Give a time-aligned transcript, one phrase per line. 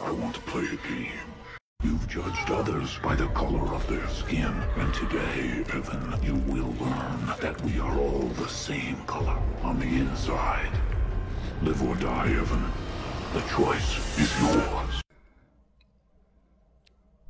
[0.00, 1.26] I want to play a game.
[1.82, 7.26] You've judged others by the color of their skin, and today, Evan, you will learn
[7.40, 10.70] that we are all the same color on the inside.
[11.64, 12.62] Live or die, Evan.
[13.34, 15.00] The choice is yours.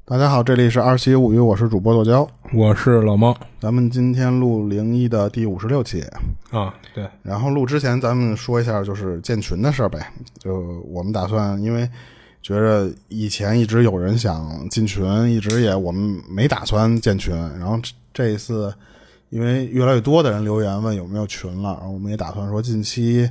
[0.05, 2.29] 大家好，这里是二七物语，我是主播剁椒。
[2.53, 6.03] 我是老猫咱们今天录零一的第五十六期，
[6.51, 10.13] 啊，对，然后录之前咱们说一下就是建群的事儿呗。
[10.39, 11.89] 就我们打算，因为
[12.43, 17.79] 觉着以前一直有人想进群，一直也我们没打算建群，然后
[18.15, 18.73] 这一次
[19.31, 23.29] 因为越来越多的人留言问有没有群了，然后我们也打算说近期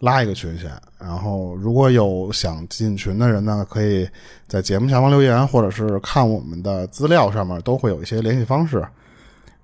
[0.00, 0.70] 拉一个群先。
[0.98, 4.08] 然后如果有想进群的人呢，可以
[4.48, 8.84] 在节目下方留言，或者是看我们的资料上面都会有一些联系方式。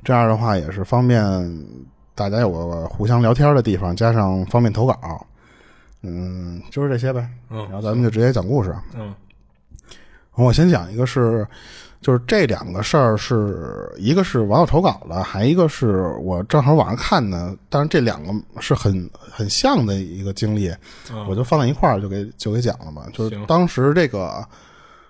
[0.04, 1.66] 这样的话也是方便
[2.14, 5.26] 大家有个互相聊天的地方，加上方便投稿。
[6.04, 7.28] 嗯，就是这些呗。
[7.50, 8.74] 嗯然后咱们就直接讲故事。
[8.94, 9.14] 嗯
[10.36, 11.46] 我先讲一个是，
[12.00, 20.74] 就是这两个事儿是一个是网友投稿的，还一个是我正好网上看的，但是这两个是很很像的一个经历，
[21.28, 23.04] 我就放在一块儿就给就给讲了嘛。
[23.12, 24.44] 就是当时这个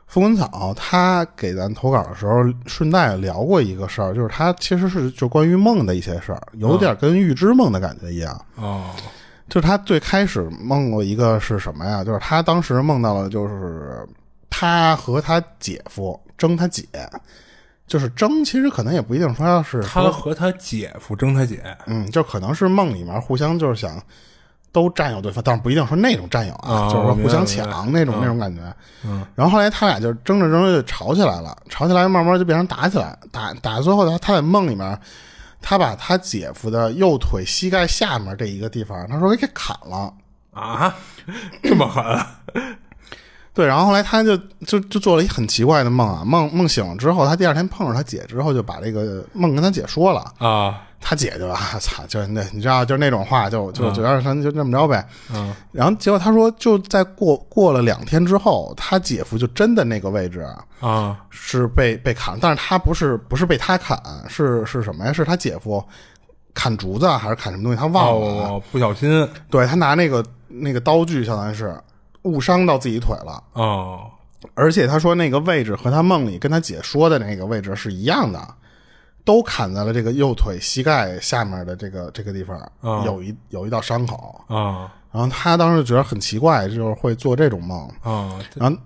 [0.07, 8.39] 风滚草他给咱投稿的时候，顺带聊过一个事儿，就是他其实是就关于梦的一些事儿，有点跟预知梦的感觉一样。
[8.57, 8.91] 哦
[9.49, 12.03] 就是他最开始梦过一个是什么呀？
[12.03, 14.07] 就是他当时梦到了，就是
[14.49, 16.85] 他和他姐夫争他姐，
[17.87, 24.03] 就是争，其实可能也不一定说要是说他和他姐夫争他姐，嗯，就可能是梦里面互相就是想
[24.73, 28.61] 都占有对方，但是不一定说那种占有啊，啊就是说互相抢那种、那种感觉。
[29.05, 34.99] 嗯，然后后来他俩就争着争着就吵起来了，吵起来慢慢就变成打起来，打打最后他他在梦里面，
[35.67, 40.13] 他把他姐夫的右腿膝盖下面这一个地方，他说给砍了。
[40.51, 40.95] 啊，
[41.63, 42.05] 这么狠，
[43.55, 50.35] 对，然后后来他就就就做了一很奇怪的梦啊，梦梦醒了之后，他第二天碰上他姐之后，就把这个梦跟他姐说了。
[50.39, 55.07] 啊，他姐就啊操，就是那你知道，就是那种话，就就就让他就这么着呗。
[55.33, 63.97] 嗯然后结果他说，就在过过了两天之后，他姐夫就真的那个位置啊啊是被被砍，但是他不是不是被他砍，
[64.29, 65.13] 是是什么呀？
[65.13, 65.81] 是他姐夫
[66.55, 67.79] 砍竹子啊还是砍什么东西？
[67.79, 68.51] 他忘了啊。
[68.51, 71.77] 哦，不小心对他拿那个那个刀具，相当于是
[72.25, 73.43] 误伤到自己腿了。
[73.55, 74.11] 哦。
[74.55, 78.47] 而且他说那个位置和他梦里跟他姐说的那个位置是一样的，
[79.25, 84.39] 都砍在了这个右腿膝盖下面的这个这个地方，啊有一有一道伤口。
[84.49, 88.77] 啊然后他当时觉得很奇怪，就是会做这种梦，啊，这然后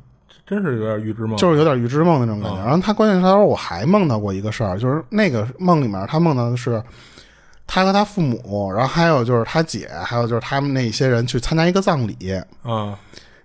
[0.47, 2.59] 真是有点预知梦，就是有点预知梦那种感觉。
[2.59, 6.83] 然后他关键是他说我还梦到过一个事儿，就是那个梦里面他梦到的是
[7.67, 12.17] 他和他父母，然后还有就是他姐，还有就是他们那些人去参加一个葬礼，
[12.63, 12.99] 啊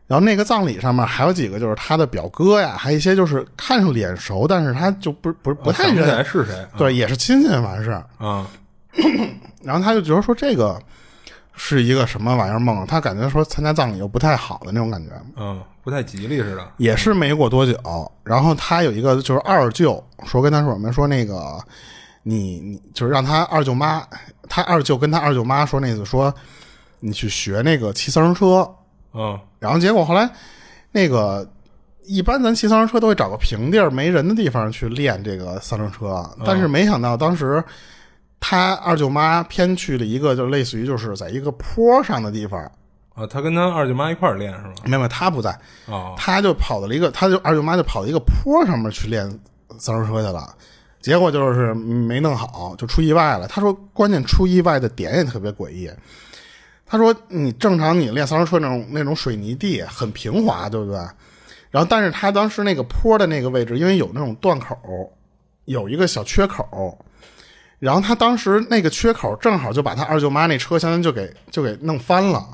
[0.05, 8.05] 然后那个葬礼上面还有几个就是他的表哥呀，还有一些就是看上脸熟，但是他就不不是不太认，是谁，对，也是亲戚完事儿。
[8.17, 8.47] 啊
[9.63, 10.79] 然后他就觉得说这个
[11.55, 15.09] 是一个什么玩意儿梦，他感觉说参加葬礼又不太好的那种感觉。
[15.35, 21.59] 嗯，不太吉利似的，也是没过多久，然后他有一个就是二舅说跟他说什么说那个
[22.21, 24.05] 你你就是让他二舅妈，
[24.47, 26.31] 他二舅跟他二舅妈说那次说
[26.99, 28.69] 你去学那个骑三轮车，
[29.13, 30.29] 嗯然后结果后来
[30.91, 31.47] 那个
[32.05, 37.63] 一般咱骑三轮车都会找个平地儿没人的地方去练这个三轮车，但是没想到当时
[38.39, 42.59] 他二舅妈偏去了一个就类似于就是在一个坡上的地方，
[43.15, 44.73] 啊，他跟他二舅妈一块儿练是吧？
[44.83, 49.23] 没有他不在，哦他就跑到了一个，他就二舅妈就跑到一个坡上面去练
[49.77, 50.53] 三轮车去了，
[50.99, 53.47] 结果就是没弄好，就出意外了。
[53.47, 55.89] 他说，关键出意外的点也特别诡异。
[56.85, 60.97] 他说，你正常你练三轮车那种那种水泥地很平滑，对不对？
[61.71, 64.77] 然后，但是他当时那个坡的那个位置，因为有那种断口，
[65.65, 66.95] 有一个小缺口，
[67.79, 72.47] 然后他当时那个缺口正好就把他二舅妈那车，相当于就给就给弄翻了。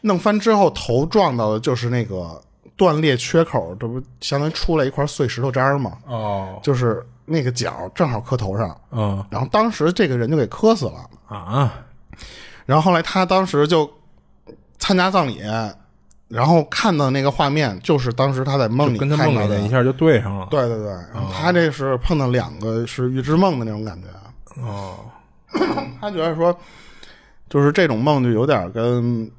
[0.00, 2.40] 弄翻之后，头撞到的就是那个
[2.76, 5.98] 断裂缺口，这不相当于出来一块碎石头渣儿吗？
[6.06, 11.10] 哦就是那个角正好磕头上，嗯然后当时这个人就给磕死了。
[11.26, 11.74] 啊
[12.66, 13.90] 然后后来他当时就
[14.78, 15.40] 参加葬礼，
[16.28, 19.70] 然后看到那个画面，就是当时他在梦里跟他看到的梦里的一。
[19.70, 24.08] 下就对上了，对对对，然后他这是碰到两个是预知梦的那种感觉。
[24.60, 24.96] 哦
[26.00, 26.54] 他觉得说，
[27.48, 29.30] 就是这种梦就有点跟，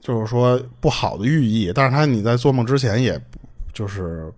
[0.00, 3.18] 就是说不好的寓意，但是他你在做梦之前也，
[3.72, 4.30] 就是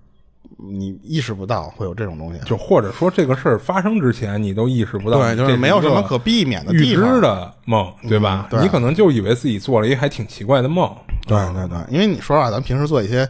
[0.59, 7.21] 你意识不到会有这种东西，就或者说这个事儿发生之前你都意识不到，对，就是没有什么可避免的预知。
[7.21, 8.49] 的梦，对吧？
[8.51, 10.93] 对你可能就以为自己做了一个还挺奇怪的梦，
[11.27, 13.29] 对对对，因为你说实话，咱平时做一些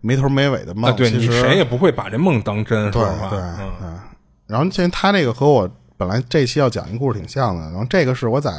[0.00, 0.94] 没头没尾的梦。
[0.94, 3.02] 对你谁也不会把这梦当真，对。
[3.02, 3.88] 对嗯对。
[4.46, 8.52] 然后其实他那个和我本来这期要讲一故事挺像的，然后这个是我在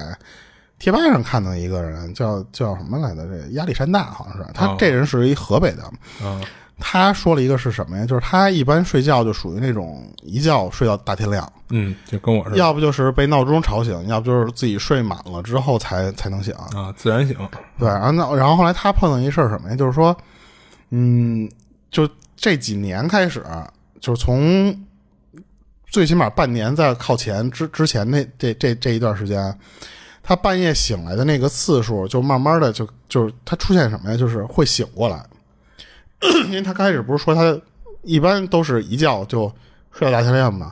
[0.80, 3.26] 贴吧上看到一个人叫叫什么来着？
[3.28, 5.84] 这亚历山大好像是他哦这人是一河北的，
[6.24, 6.44] 嗯
[6.80, 8.06] 他说了一个是什么呀？
[8.06, 16.54] 就是他一般睡觉就属于那种一觉睡到大天亮，嗯，就跟我似的要不就是被闹钟吵醒，要不就是自己睡满了之后才才能醒。
[16.76, 17.36] 啊，自然醒。
[17.80, 19.76] 对，然后那然后后来他碰到一事儿什么呀？
[19.76, 20.16] 就是说，
[20.92, 21.50] 嗯，
[21.90, 23.44] 就这几年开始，
[24.00, 24.76] 就是从
[25.90, 29.58] 最起码半年在靠前之之前那这这这一段时间，
[30.22, 34.18] 他半夜醒来的那个次数，就慢慢的就就是他出现什么呀？
[34.18, 35.26] 就是会醒过来，
[36.48, 37.60] 因为他开始不是说他
[38.04, 39.52] 一般都是一觉就
[39.92, 40.72] 睡到大天亮嘛，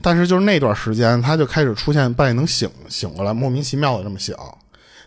[0.00, 4.34] 但是就是那段时间他就开始出现半夜能醒醒过来，莫名其妙的这么醒。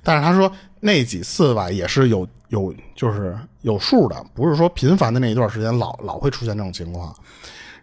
[0.04, 7.14] 但是他说那几次吧，也是有有就是有数的，不是说频繁的那一段时间老老会出现这种情况。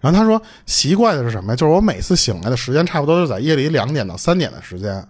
[0.01, 1.57] 然后他说奇怪的是什么呀？
[1.57, 5.07] 就是我每次醒来的时间差不多就在夜里两点到三点的时间，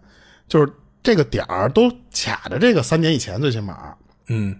[0.48, 0.72] 就是
[1.02, 3.94] 这个点儿都卡着这个三点以前，最起码。
[4.28, 4.56] 嗯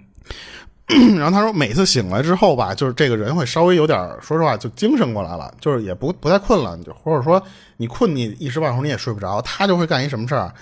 [1.18, 7.42] 然后他说，每次醒来之后吧，就是这个人会稍微有点儿，说实话就精神过来了，就是也不不太困了，就或者说
[7.76, 10.52] 你困你一时半会儿你也睡不着，他就会干一什么事儿？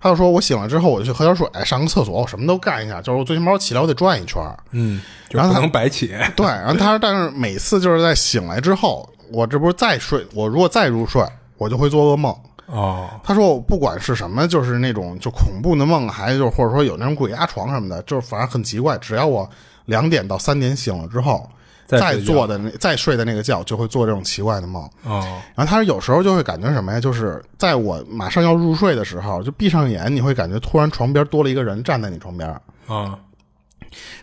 [0.00, 4.54] 他就说我醒了之后我就去喝点水，上个厕所，我什么都干一下，就是我最起码我起来我得转一圈儿。
[4.70, 5.00] 嗯，
[5.30, 6.08] 然后他能白起。
[6.36, 11.22] 对，然后他说，但是每次就是在醒来之后，我这不是再睡，我如果再入睡，
[11.56, 12.34] 我就会做噩梦。
[12.66, 18.96] 哦，他说我不管是什么，就是那种就恐怖的梦，还就是或者说有那种鬼压床什么的，就是反正很奇怪。
[18.98, 19.48] 只要我
[19.86, 21.48] 两点到三点醒了之后，
[21.86, 24.82] 再做的那再睡的那个觉，就会做这种奇怪的梦。
[25.04, 25.20] 哦，
[25.54, 32.48] 然后他说有时候就会感觉什么呀，就是在我马上要入睡的时候，就闭上眼，你会感觉突然床边多了一个人站在你床边。
[32.86, 33.18] 啊，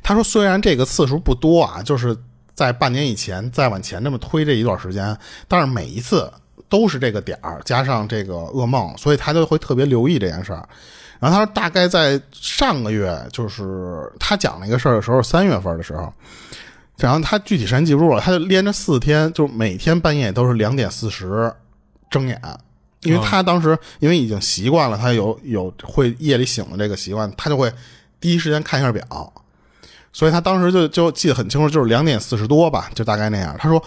[0.02, 2.18] 他说虽然这个次数不多啊，就是
[2.54, 5.16] 在半年以前再往前这么推这一段时间，
[5.48, 6.31] 但是每一次
[6.68, 10.68] 都是这个点儿加上这个噩梦，所以他就会特别留意这件事儿。
[11.21, 16.12] 然后他说大概在上个月，就是他讲那个事儿的时候，三月份的时候，
[16.97, 21.53] 然后他具体时间记不住了，他就连着四天，就每天半夜都是两点四十
[22.09, 22.41] 睁眼。
[23.03, 27.71] 因为他当时因为已经习惯了，他有有会夜里醒的这个习惯，他就会
[28.19, 29.33] 第一时间看一下表，
[30.13, 33.56] 所以他当时就就记得很清楚，就是两点四十多吧，就大概那样。
[33.57, 33.83] 他说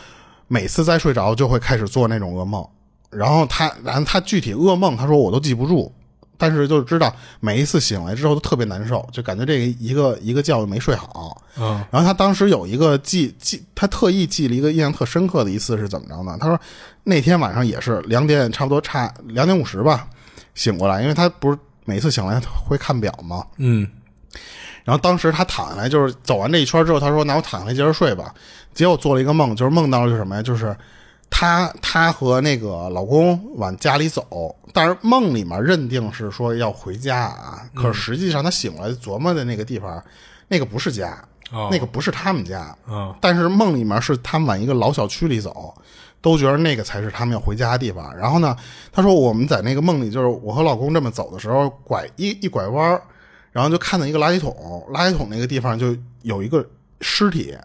[0.48, 2.64] 每次再睡着就会开始做那种噩梦，
[3.10, 5.92] 然后他然后他具体噩梦他说我都记不住，
[6.36, 11.40] 但是就知道每一次醒来之后都特别难受，就感觉这个一个一个觉没睡好。
[11.58, 16.36] 嗯然后他当时有一个记记，他特意记了一个印象特深刻的一次是怎么着呢？
[16.40, 16.60] 他说
[17.04, 20.08] 那天晚上也是两点，差不多差两点五十吧，
[20.54, 23.44] 醒过来，因为他不是每次醒来会看表吗？
[23.58, 23.88] 嗯
[24.82, 28.34] 然后当时他躺下来，就是走完这一圈之后，他说：“那我躺下来接着睡吧。”
[28.74, 30.42] 结果做了一个梦，就是梦到了是什么呀？
[30.42, 30.76] 就是
[31.30, 40.02] 她她和那个老公往家里走，但是梦里面认定是说要回家啊，可是实际上她醒来琢磨的那个地方，
[40.48, 41.16] 那个不是家，
[41.50, 45.74] 哦那个不是他们家，啊但是梦里面是他们往一个老小区里走，
[46.20, 48.16] 都觉得那个才是他们要回家的地方。
[48.16, 48.56] 然后呢，
[48.92, 53.02] 她说我们在那个梦里，就是我和老公这么走的时候，拐一一拐弯儿
[53.50, 54.54] 然后就看到一个垃圾桶，
[54.92, 56.64] 垃圾桶那个地方就有一个
[57.00, 57.56] 尸体，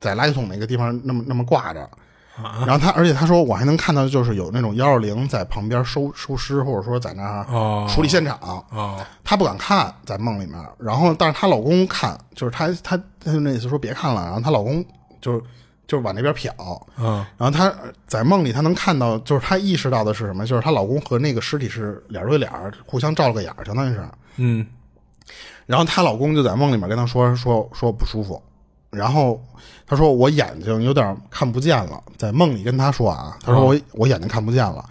[0.00, 1.88] 在垃圾桶那个地方那么那么挂着。
[2.66, 8.38] 然后他，而且他说我还能看到，就是有那种幺二零在旁边收收尸，或者说在那儿哦处理现场。
[8.70, 10.54] 哦她不敢看，在梦里面。
[10.78, 14.24] 然后，但是她老公看，就是她她她就那意思说别看了。
[14.24, 14.84] 然后她老公
[15.20, 15.40] 就是
[15.86, 16.50] 就是往那边瞟。
[16.98, 17.72] 嗯然后她
[18.06, 20.44] 在梦里，她能看到，就是她意识到的是什么？
[20.44, 22.50] 就是她老公和那个尸体是脸对脸，
[22.84, 24.04] 互相照了个眼，相当于是。
[24.36, 24.66] 嗯
[25.66, 28.42] 然后她老公就在梦里面跟她说说说不舒服，
[28.94, 29.42] 然后
[29.86, 34.84] 他说我眼睛有点看不见了，在梦里跟他说啊，他说我、我眼睛看不见了。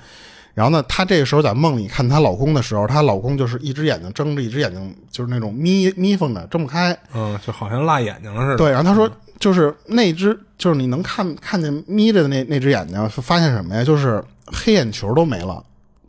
[0.53, 6.95] 然后呢，她这个时候在梦里看她老公的时候，她老公就是一只眼睛睁着，一只眼睛就是那种眯眯缝的，睁不开。
[7.15, 8.57] 嗯，就好像辣眼睛了似的。
[8.57, 13.83] 对，然后她说就是那只就是你能看看见眯着的那那只眼睛，发现什么呀？
[13.83, 15.63] 就是黑眼球都没了，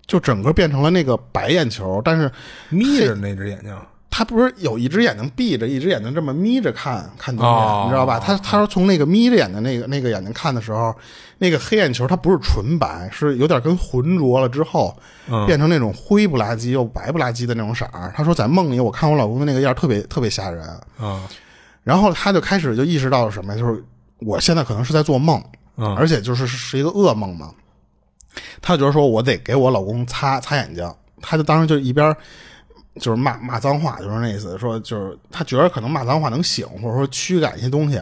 [0.06, 2.30] 就整个变成了那个白眼球，但是
[2.68, 3.74] 眯着那只眼睛。
[4.16, 8.20] 他不是有一只眼睛闭着，一只眼睛这么眯着看看东西，哦你知道吧？
[8.20, 10.94] 他他说从那个眯着眼的那个那个眼睛看的时候，
[11.38, 18.12] 那个黑眼球它不是纯白，是有点跟浑浊了之后，嗯变成那种灰不拉几又白不拉几的那种色儿。
[18.16, 20.64] 他说在梦里我看我老公的那个样特别特别吓人，
[20.96, 21.28] 啊
[21.82, 23.58] 然后他就开始就意识到了什么呀？
[23.58, 23.84] 就是
[24.20, 25.42] 我现在可能是在做梦，
[25.76, 27.50] 嗯而且就是是一个噩梦嘛。
[28.62, 30.88] 他觉得说我得给我老公擦擦眼睛，
[31.20, 32.14] 他就当时就一边
[33.00, 38.00] 就是骂骂脏话，就是那意思，说就是她觉得可能骂脏话能醒，或者说驱赶一些东西。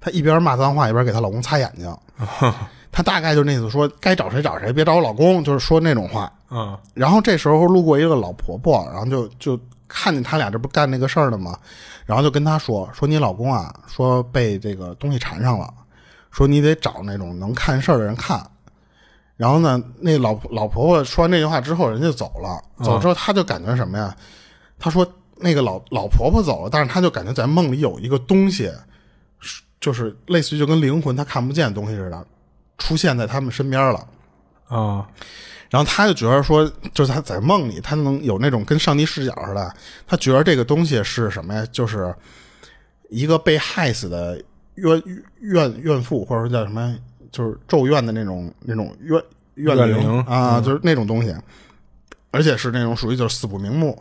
[0.00, 1.96] 她一边骂脏话，一边给她老公擦眼睛。
[2.92, 6.30] 她大概就是那意思，说该找谁找谁，别找我老公，就是说那种话。
[6.50, 9.58] 嗯然后这时候路过一个老婆婆，然后就就
[9.88, 11.58] 看见他俩这不干那个事儿呢吗？
[12.06, 15.72] 然后就跟她说说你老公啊，说被这个东西缠上了，
[16.30, 18.46] 说你得找那种能看事儿的人看。
[19.36, 22.62] 然后呢，那老老婆婆说完这句话之后，人就走了。
[22.84, 24.16] 走之后，他就感觉什么呀？
[24.78, 28.70] 他说那个老老婆婆走了，但是他就感觉在梦里有一个东西，
[29.40, 32.26] 是就是类似于就跟灵魂他看不见的东西似的，
[32.78, 34.06] 出现在他们身边了。
[34.68, 35.06] 啊
[35.70, 39.74] 然后他就觉得说，就是他在梦里，他能有那种跟上帝视角似的，
[40.06, 41.66] 他觉得这个东西是什么呀？
[41.72, 42.14] 就是
[43.08, 44.40] 一个被害死的
[44.76, 45.02] 怨
[45.40, 46.96] 怨怨妇，或者说叫什么，
[47.34, 49.20] 就是咒怨的那种那种怨
[49.56, 51.34] 怨怨灵啊，就是那种东西，
[52.30, 54.00] 而且是那种属于就是死不瞑目。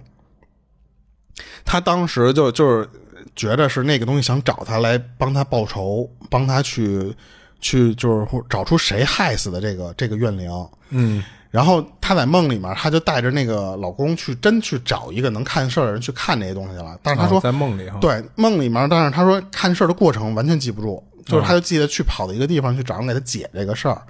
[1.66, 2.88] 他当时就就是
[3.36, 7.12] 觉得是那个东西想找他来帮他报仇，帮他去
[7.60, 10.70] 去就是找出谁害死的这个这个怨灵。
[10.92, 16.98] 嗯然后她在梦里面，她就带着那个老公去真去找一个能看事儿的人去看这些东西了。
[17.03, 24.01] 但是她说，哦在梦里哈，对梦里面，但是她说看事儿的过程完全记不住，就是她就记得去跑到一个地方去找人给她解这个事儿。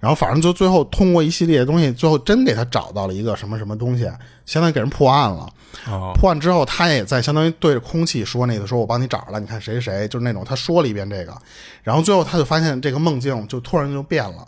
[0.00, 4.10] 然后反正就最后通过一系列的东西，最后真给她找到了一个什么什么东西，
[4.46, 5.46] 相当于给人破案了。
[5.86, 11.36] 哦破案之后，她也在相当于对着空气说那个说我帮你找着了，你看谁谁谁，就是那种她说了一遍这个，
[11.82, 14.46] 然后最后她就发现这个梦境就突然就变了。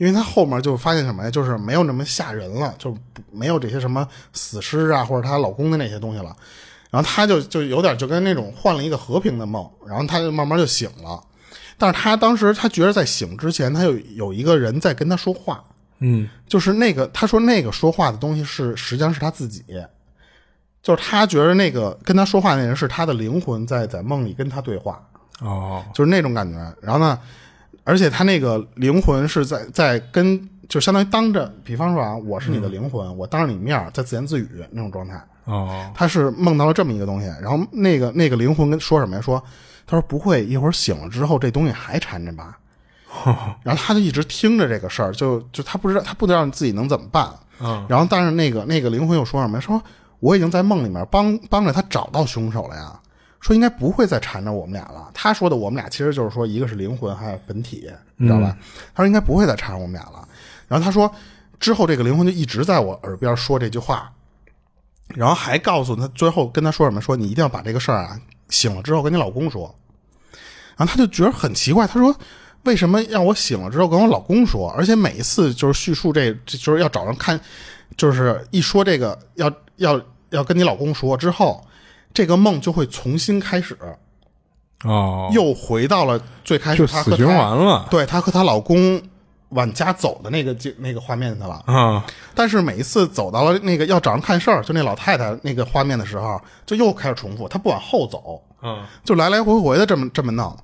[0.00, 2.96] 因为她后面就发现什么呀，就是没有那么吓人了，就
[3.30, 6.34] 没有这些什么死尸啊或者她老公的那些东西了，
[6.90, 11.22] 然后她就就有点就跟那种换了一个和平的梦，然后她就慢慢就醒了，
[11.76, 15.62] 但是她当时她觉得在醒之前，她有有一个人在跟她说话，
[15.98, 16.26] 嗯。
[16.48, 19.62] 就是那个她说那个说话的东西是实际上是她自己，
[20.82, 24.98] 就是她觉得那个跟她说话那人是她的灵魂在在梦里跟她对话，
[25.42, 25.84] 哦。
[25.92, 26.56] 就是那种感觉。
[26.80, 27.18] 然后呢，
[27.90, 35.20] 而且他那个灵魂是在在跟，就相当于当着，比方说啊，我是你的灵魂，我当着你面儿在自言自语那种状态。
[35.46, 39.20] 哦他是梦到了这么一个东西，然后那个那个灵魂跟说什么呀？
[39.20, 39.42] 说
[39.88, 42.56] 他说不会，一会儿醒了之后这东西还缠着吧？
[43.64, 47.28] 然后他就一直听着这个事儿，就就他不知道他不知道自己能怎么办。
[47.60, 49.60] 嗯然后但是那个那个灵魂又说什么呀？
[49.60, 49.82] 说
[50.20, 52.99] 我已经在梦里面帮帮着他找到凶手了呀。
[53.40, 55.10] 说应该不会再缠着我们俩了。
[55.14, 58.56] 他说的我们俩其实就是说一个是灵魂，还有本体，你知道吧？
[58.94, 60.28] 他说应该不会再缠着我们俩了。
[60.68, 61.10] 然后他说
[61.58, 64.12] 之后这个灵魂就一直在我耳边说这句话，
[65.08, 67.00] 然后还告诉他最后跟他说什么？
[67.00, 69.74] 说你一定要把这个事儿啊醒了之后跟你老公说。
[70.76, 72.14] 然后他就觉得很奇怪，他说
[72.62, 74.70] 为什么让我醒了之后跟我老公说？
[74.70, 77.38] 而且每一次就是叙述这，这就是要找人看，
[77.96, 81.62] 就是一说这个要要要跟你老公说之后，
[82.12, 83.76] 这个梦就会重新开始，
[84.84, 87.86] 哦，又回到了最开始就她和死循环了。
[87.90, 89.00] 对她和她老公
[89.50, 91.62] 往家走的那个景那个画面去了。
[91.66, 92.04] 啊。
[92.34, 98.82] 但是每一次走到了那个要找人看事儿，就那老太太那个画面的时候，就又开始重复，她不往后走，嗯。
[99.04, 100.56] 就来来回回的这么这么弄，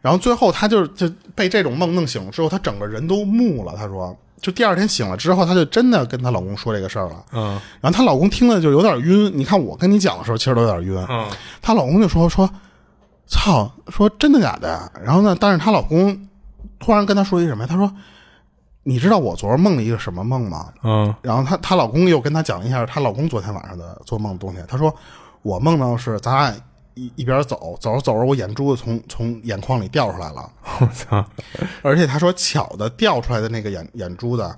[0.00, 3.74] 然后最后她就就被这种梦弄醒了之后，她整个人都木了。
[3.76, 7.24] 她说，就第二天醒了之后，她就真的跟她老公说这个事儿了。
[7.32, 11.06] 嗯然后她老公听了就有点晕，你看我跟你讲的时候，其实都有点晕。
[11.08, 11.26] 嗯
[11.60, 12.48] 她老公就说说，
[13.26, 14.90] 操，说真的假的呀？
[15.04, 16.28] 然后呢，但是她老公
[16.78, 17.66] 突然跟她说一什么呀？
[17.68, 17.92] 他说，
[18.84, 20.68] 你知道我昨儿梦了一个什么梦吗？
[20.84, 24.58] 嗯然后她她老公又跟她讲了一下她老公昨天晚上的做梦的东西。
[24.68, 24.94] 她说，
[25.42, 26.54] 我梦到是咱俩
[26.96, 30.50] 一一边走，走着走着，我眼珠子从从眼眶里掉出来了。
[30.80, 31.24] 我操
[31.82, 34.52] 而且他说巧的掉出来的那个眼眼珠子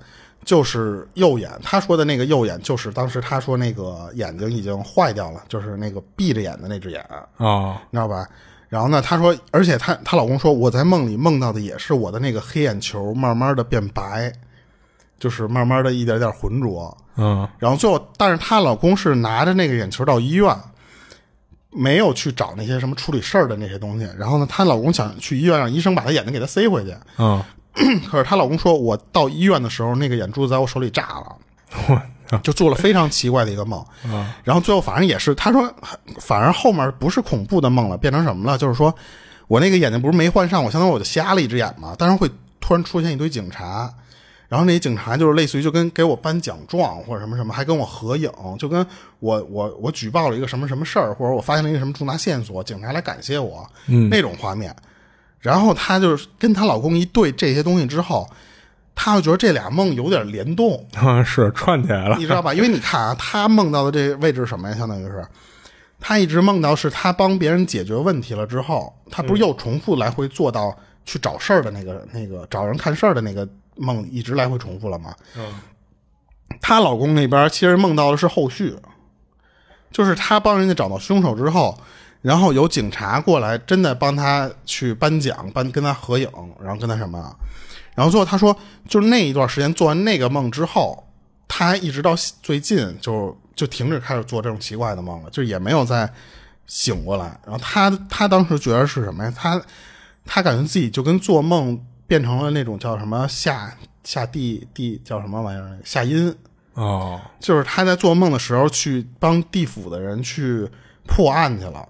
[0.45, 7.05] 就是右眼，他说的那个右眼就是当时他说那个眼睛已经坏掉了，就是那个闭着眼的那只眼，
[7.37, 8.27] 哦你知道吧？
[8.69, 14.33] 然后呢，她说，而且她她老公说，我在梦里梦到的也是我的那个黑眼球慢慢的变白，
[15.19, 16.97] 就是慢慢的一点点浑浊。
[17.17, 20.55] 嗯然后最后，但是她老公是拿着那个眼球到医院，
[21.71, 24.09] 没有去找那些什么处理事儿的那些东西。
[24.19, 27.43] 然后呢，她老公想去医院让医生把她眼睛给她塞回去，嗯。
[28.11, 31.37] 可是她老公说，我到医院的时候，那个眼珠子在我手里炸了。
[32.43, 33.83] 就做了非常奇怪的一个梦，
[34.45, 35.73] 然后最后反正也是，他说，
[36.19, 38.59] 反而后面不是恐怖的梦了，变成什么了？
[38.59, 38.95] 就是说
[39.47, 43.91] 我那个眼睛不是没换上，我相当于我就瞎了一只眼嘛，但是会突然出现一堆警察，
[44.49, 48.85] 然后那些警察就是类似于就跟给我颁奖状或者什么什么，还跟我合影，就跟
[49.21, 53.69] 我我我举报了一个什么什么事儿，或者我发现了一个什么重大线索，警察来感谢我，
[54.09, 54.75] 那种画面。
[55.39, 58.27] 然后她就是跟她老公一对这些东西之后，
[58.95, 62.55] 她就觉得这俩梦有点联动， 啊，是串起来了你知道吧？
[62.55, 64.75] 因为你看啊，她梦到的这个位置是什么呀？
[64.75, 65.25] 相当于是
[66.01, 70.75] 她一直梦到是她帮别人解决问题了之后，她不是又重复来回做到
[71.05, 73.47] 去找事儿的那个、那个找人看事儿的那个
[73.79, 75.15] 梦，一直来回重复了嘛？
[75.37, 75.47] 嗯
[76.61, 78.75] 她老公那边其实梦到的是后续，
[79.93, 81.79] 就是她帮人家找到凶手之后，
[82.23, 86.29] 然后有警察过来，真的帮她去颁奖，颁跟她合影，
[86.61, 87.37] 然后跟她什么，
[87.95, 88.57] 然后最后她说，
[88.89, 91.07] 就是那一段时间做完那个梦之后，
[91.47, 96.11] 她一直到最近就就停止开始做这种奇怪的梦了，就也没有再
[96.67, 97.39] 醒过来。
[97.45, 99.33] 然后她她当时觉得是什么呀？
[99.37, 99.61] 她
[100.25, 101.79] 她感觉自己就跟做梦
[102.09, 103.73] 变成了那种叫什么下
[104.03, 106.35] 下地地叫什么玩意儿下阴。
[106.75, 107.21] 哦。
[107.39, 110.69] 就是他在做梦的时候去帮地府的人去
[111.07, 111.89] 破案去了，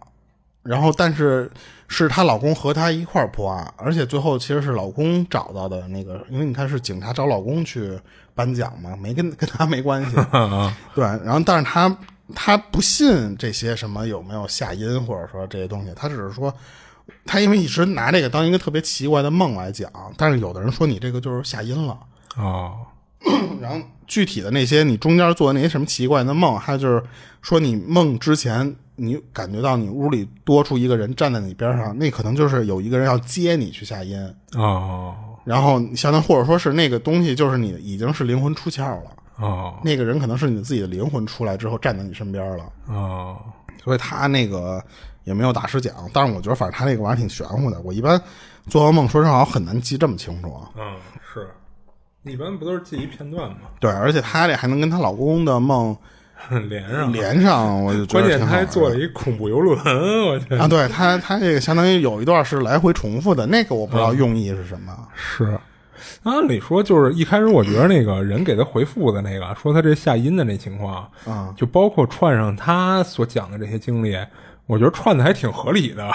[0.62, 1.50] 然后但是
[1.88, 7.98] 是她老公和她一块儿破案，而且最后其实是老公找到的那个，因为你看是警察找老公去
[8.34, 10.76] 颁奖嘛，没跟跟他没关系， 啊。
[10.94, 11.96] 对，然后但是她
[12.34, 16.52] 她不信这些什么有没有下阴或者说这些东西，她只是说
[17.28, 21.98] 他因为一直拿这个当一个特别奇怪的梦来讲，但是有的人说你这个就是下阴了。
[22.36, 22.78] 哦。
[23.60, 27.02] 然后具体的那些你中间做的那些什么奇怪的梦，还有就是
[27.42, 34.16] 说你梦之前你感觉到你屋里多出一个人站在你边上，那可能就是有一个人要接你去下阴，
[34.54, 35.14] 哦。
[35.44, 39.74] 然后相当或者说是那个东西就是你已经是灵魂出窍了，哦。
[39.82, 43.36] 那个人可能是你自己的灵魂出来之后站在你身边了，哦。
[43.82, 44.82] 所以他那个
[45.28, 48.20] 也没有大师讲，但是我觉得反正他那个玩意儿挺玄乎的，我一般
[48.66, 50.70] 做噩梦说实话我很难记这么清楚啊。
[50.76, 50.96] 嗯
[51.32, 51.46] 是，
[52.24, 53.58] 一般不都是记一片段吗？
[53.78, 55.96] 对，而且她这还能跟她老公的梦
[56.68, 59.76] 连上，连上，我就觉关键他还做了一恐怖游轮，
[60.26, 64.96] 我去，啊，对他，他这个相当于有一段是来回重复的，那个我不知道用意是什么。
[65.14, 65.58] 是。
[66.22, 74.16] 按理说，就是一开始我觉得那个人给他回复的那个，说他这下阴的那情况，啊，就包括串上他所讲的这些经历，
[74.68, 76.08] 我觉得串的还挺合理的，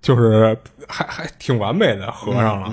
[0.00, 0.56] 就是
[0.88, 2.72] 还还挺完美的合上了。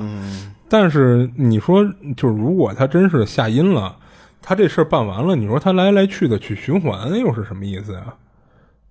[0.69, 1.83] 但是你说，
[2.15, 3.97] 就是如果他真是下阴了，
[4.41, 8.05] 他这事儿办完了，你说他来来去的去循环，又是什么意思呀？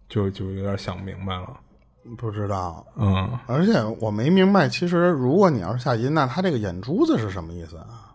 [0.09, 1.49] 就就有点想不明白了。
[2.17, 8.08] 不知道，嗯，而且我没明白，其实如果你要是下阴，那他这个眼珠子是什么意思啊？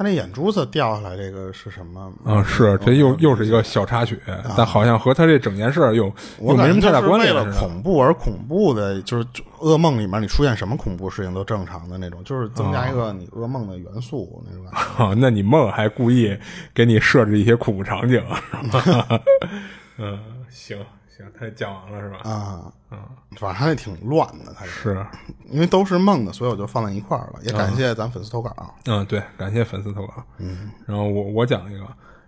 [0.00, 2.10] 他那眼珠子掉下来，这个是什么？
[2.24, 4.18] 嗯，是这又又是一个小插曲，
[4.56, 7.52] 但好像和他这整件事儿又我又没什么太大关系似的。
[7.52, 9.26] 恐怖而恐怖的，就是
[9.58, 15.04] 噩梦里面你出现什么恐怖事情都正常的那种，就是增加一个你噩梦的元素那种感觉。
[15.04, 16.34] 啊，那你梦还故意
[16.72, 18.22] 给你设置一些恐怖场景，
[18.72, 19.20] 是吧？
[20.00, 20.78] 嗯，行
[21.20, 22.18] 行，他讲完了是吧？
[22.30, 22.72] 啊，
[23.36, 25.04] 反正他那挺乱的，他是，
[25.50, 27.40] 因为都是梦的，所以我就放在一块儿了。
[27.42, 28.54] 也感谢咱粉丝投稿。
[28.86, 30.14] 嗯，对，感谢粉丝投稿。
[30.38, 31.86] 嗯，然后我我讲一个，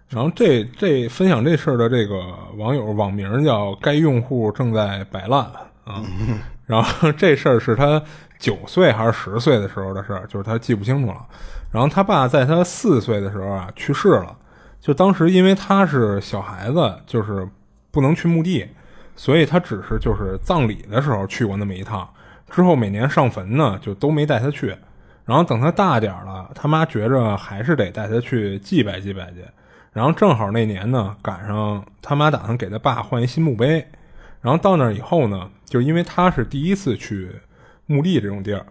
[0.09, 2.20] 然后这这分享这事儿的这个
[2.57, 5.40] 网友网名叫该用户正在摆烂
[5.85, 6.02] 啊，
[6.66, 8.00] 然后这事儿是他
[8.38, 11.26] 九岁还是十岁的时候的事儿，就是他记不清楚了。
[11.70, 14.37] 然后他爸在他四岁的时候啊去世了，
[14.78, 17.48] 就当时因为他是小孩子，就是
[17.90, 18.68] 不能去墓地，
[19.14, 22.09] 所以他只是就是葬礼的时候去过那么一趟，
[22.51, 24.77] 之后每年上坟呢就都没带他去。
[25.25, 29.44] 然后等他大点了，他妈觉着还是得带他去祭拜祭拜去。
[29.92, 33.87] 然后正好那年呢，赶上他妈打算给他爸换一新墓碑。
[34.40, 37.31] 然后到那以后呢，就因为他是第一次去
[37.87, 38.66] 墓地这种地儿，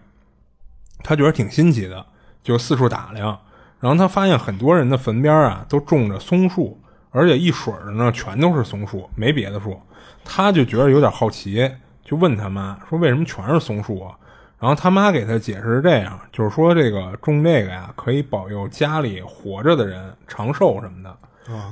[1.01, 2.05] 他觉得挺新奇的，
[2.43, 3.39] 就四处打量。
[3.79, 6.77] 然后他发现很多人的坟边啊都种着松树，
[7.11, 9.79] 而且一水儿呢全都是松树，没别的树。
[10.23, 11.69] 他就觉得有点好奇，
[12.03, 14.15] 就问他妈说：“为什么全是松树啊？”
[14.59, 21.17] 然后他妈给他解释是这样，就是说这个种这个呀，可以保佑家里活着的人长寿什么的。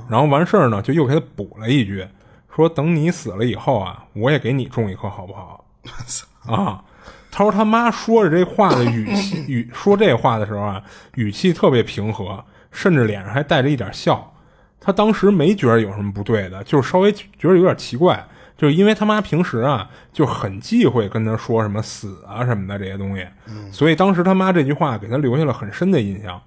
[0.10, 2.06] 然后完事儿呢，就又给他补了一句，
[2.54, 5.64] 说等你死了以后啊，我也给你种一棵，好不好？
[6.48, 6.84] 啊，
[7.32, 10.84] 他说他妈说着这话的语气， 语说这话的时候啊，
[11.14, 14.34] 语气特别平和，甚至脸上还带着一点笑。
[14.82, 18.26] 他当时没觉得有什么不对的，就是稍微觉得有点奇怪，
[18.60, 23.26] 就是因为他妈平时啊就很忌讳跟他说什么死啊什么的这些东西，
[23.72, 26.42] 所以当时他妈这句话给他留下了很深的印象。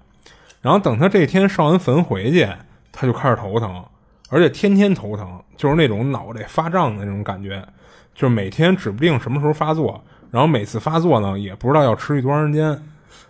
[0.61, 2.47] 然后等他这天上完坟回去，
[2.91, 3.83] 他就开始头疼，
[4.29, 7.65] 而且天天头疼，就是那种脑袋发胀的那种感觉，
[8.13, 12.79] 就是每天指不定什么时候发作，然后每次发作呢也不知道要持续多长时间。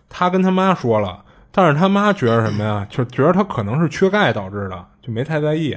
[0.09, 2.85] 他跟他妈说了，但是他妈觉得什么呀？
[2.89, 5.75] 就觉得他可能是缺钙导致的，就没太在意。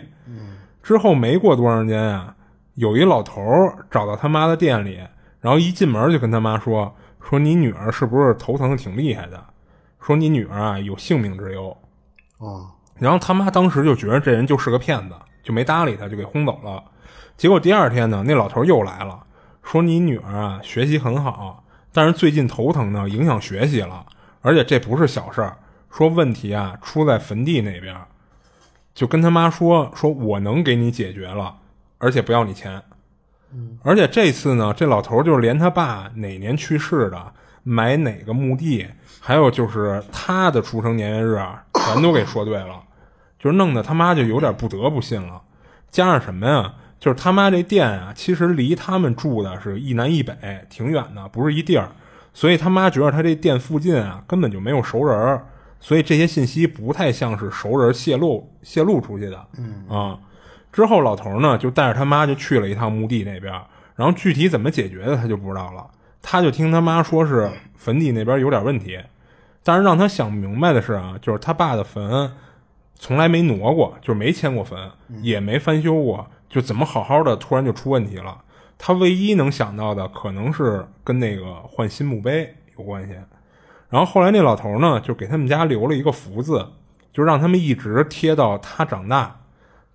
[0.82, 2.34] 之后没过多长时间呀，
[2.76, 5.00] 有一老头儿找到他妈的店里，
[5.40, 9.42] 然后一进门就跟他妈说：“说你女儿是不是头疼的挺厉害的？
[10.00, 11.76] 说你女儿啊有性命之忧。
[12.38, 12.66] 哦，
[12.98, 16.82] 然后他妈当时就觉得这人就是个骗子，就没搭理他，就给轰走了。
[17.36, 19.20] 结果第二天呢，那老头又来了，
[19.62, 24.04] 说你女儿啊学习很好，但是最近头疼呢，影响学习了，
[24.42, 25.56] 而且这不是小事儿。
[25.90, 27.96] 说问题啊出在坟地那边，
[28.94, 31.56] 就跟他妈说说我能给你解决了，
[31.98, 32.82] 而且不要你钱。
[33.82, 37.32] 而且这次呢，这老头就是连他爸哪年去世的，
[37.62, 38.86] 买哪个墓地，
[39.20, 42.82] 还有就是他的出生年月日啊，全都给说对了，
[43.38, 45.40] 就是弄得他妈就有点不得不信了。
[45.90, 46.74] 加上什么呀？
[46.98, 50.34] 就是他妈这店啊，其实离他们住的是一南一北，
[50.68, 51.88] 挺远的，不是一地儿。
[52.34, 55.40] 所以他妈觉得他这店附近啊，根本就没有熟人，
[55.80, 59.46] 所以这些信息不太像是熟人泄露泄露出去的。
[59.56, 60.18] 嗯啊。
[60.76, 63.50] 之后，老头呢就带着他妈就去了一趟墓地那边，
[63.94, 65.86] 然后具体怎么解决的他就不知道了。
[66.20, 69.00] 他就听他妈说是坟地那边有点问题，
[69.64, 72.30] 但是让他想明白的是啊，就是他爸的坟
[72.94, 74.78] 从来没挪过，就是没迁过坟，
[75.22, 78.42] 也没翻修过，就怎么好好的突然就出问题了？
[78.76, 83.14] 他唯一能想到的可能是跟那个换新墓碑有关系。
[83.88, 86.66] 然后后来那老头呢就给他们家留了一个福字，
[87.14, 89.40] 就让他们一直贴到他长大。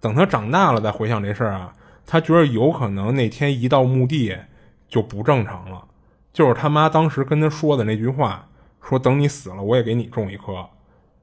[0.02, 1.74] 等他长大了再回想这事儿啊，
[2.06, 4.36] 他觉得有可能那天一到墓地
[4.90, 5.86] 就不正常了，
[6.34, 8.48] 就是他妈当时跟他说的那句话，
[8.82, 10.68] 说等你死了我也给你种一棵。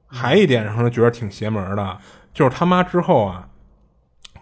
[0.07, 1.97] 还一点让他觉得挺邪门的，
[2.33, 3.49] 就是他妈之后啊，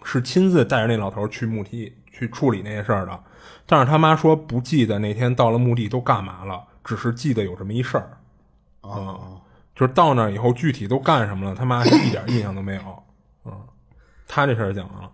[0.04, 3.20] 是亲自带着那老头去墓地去处理那些事儿的，
[3.66, 8.18] 但是他妈说不记得那天到了墓地都干嘛了，只是记得有这么一事儿。
[8.80, 9.42] 啊，
[9.76, 13.04] 就是到那以后具体都干什么了，他妈一点印象都没有。
[14.28, 14.30] 嗯。
[14.30, 15.10] 他这事儿讲完了，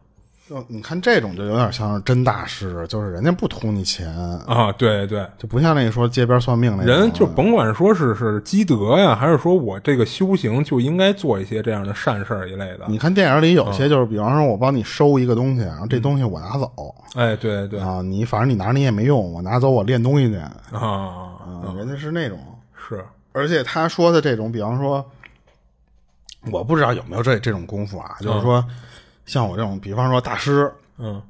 [0.50, 4.12] 就你看这种就有点像是真大师，就是人家不图你钱。
[4.46, 12.86] 啊，对对，就不像那个说街边算命那人，就甭管说是是积德呀，还是说我这个修行就应该做一些这样的善事儿一类的。
[12.90, 17.80] 你看电影里有些就是，比方说我帮你收一个东西，然后这东西我拿走，哎，对对。
[17.80, 20.36] 啊，你反正你拿着你也没用，我拿走我练东西去。
[20.76, 21.38] 啊，
[21.78, 22.38] 人家是那种。
[22.76, 25.06] 是，而且他说的这种，比方说，
[26.52, 28.62] 我不知道有没有这这种功夫啊，就是说。
[29.26, 31.22] 像我这种，比方说大师，嗯，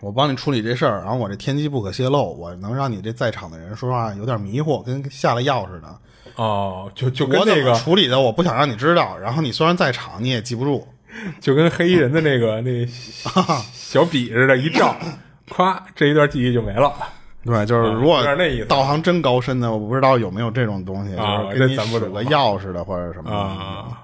[0.00, 5.88] 我帮你处理这事儿，然后我这天机不可泄露，我能让你这在场的人说话有点迷糊，跟下了药似的。
[6.36, 9.16] 哦，就就跟那个处理的，我不想让你知道。
[9.18, 10.86] 然后你虽然在场，你也记不住，
[11.40, 12.84] 就跟黑衣人的那个那
[13.72, 14.96] 小笔似的，一照，
[15.48, 16.92] 咵，这一段记忆就没了。
[17.44, 18.24] 对，就是如果
[18.66, 24.02] 道行真高深的，我不知道有没有这种东西，啊，跟你使个钥匙的或者什么啊。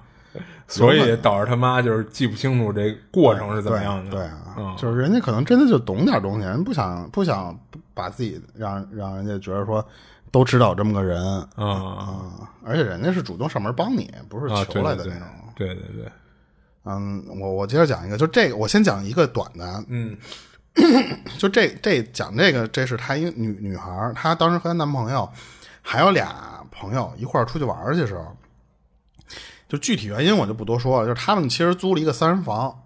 [0.71, 4.11] 所以导致他妈就是记不清楚这过程是怎么样的。
[4.13, 7.59] 对啊，就是人家可能真的就懂点东西，人不想不想
[7.93, 9.85] 把自己让让人家觉得说
[10.31, 11.21] 都知道这么个人
[11.57, 15.27] 啊，而且人家是主动上门帮你，不是求来的那种。
[15.57, 16.09] 对对对，
[16.85, 20.17] 嗯，我我接着讲一个，就这个我先讲一个短的，嗯，
[21.37, 25.29] 就这这讲这个，这是她一个女女孩，她当时和她男朋友
[25.83, 28.37] 还有俩朋友一块儿出去玩去时候。
[29.71, 32.77] 就具体原因我就不多说了，就是他们其实租了一个三人房，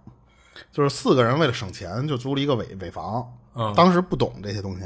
[0.71, 3.27] 就是四个人为了省钱就租了一个尾尾房。
[3.55, 4.85] 嗯，当时不懂这些东西，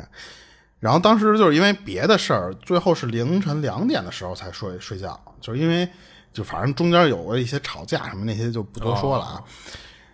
[0.78, 5.88] 然后当时就是因为别的事儿，最后是凌晨两点的时候才睡睡觉，就是因为
[6.32, 9.42] 就反正中间有过一些吵架什么那些就不多说了啊。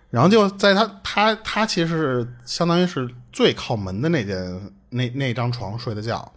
[0.08, 6.32] 然后就在他他他其实是相当于是最靠门的那间那那张床睡的觉。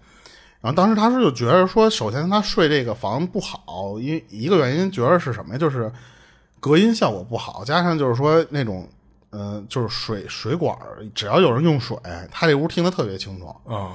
[0.59, 5.57] 然后当时他是就觉得说，首先他睡这个房不好，因为一个原因觉得是什么呀？
[5.57, 5.91] 就是
[6.59, 8.89] 隔音效果不好，加上就是说那种，
[9.29, 10.75] 呃，就是水水管
[11.13, 11.95] 只要有人用水，
[12.31, 13.93] 他这屋听得特别清楚啊。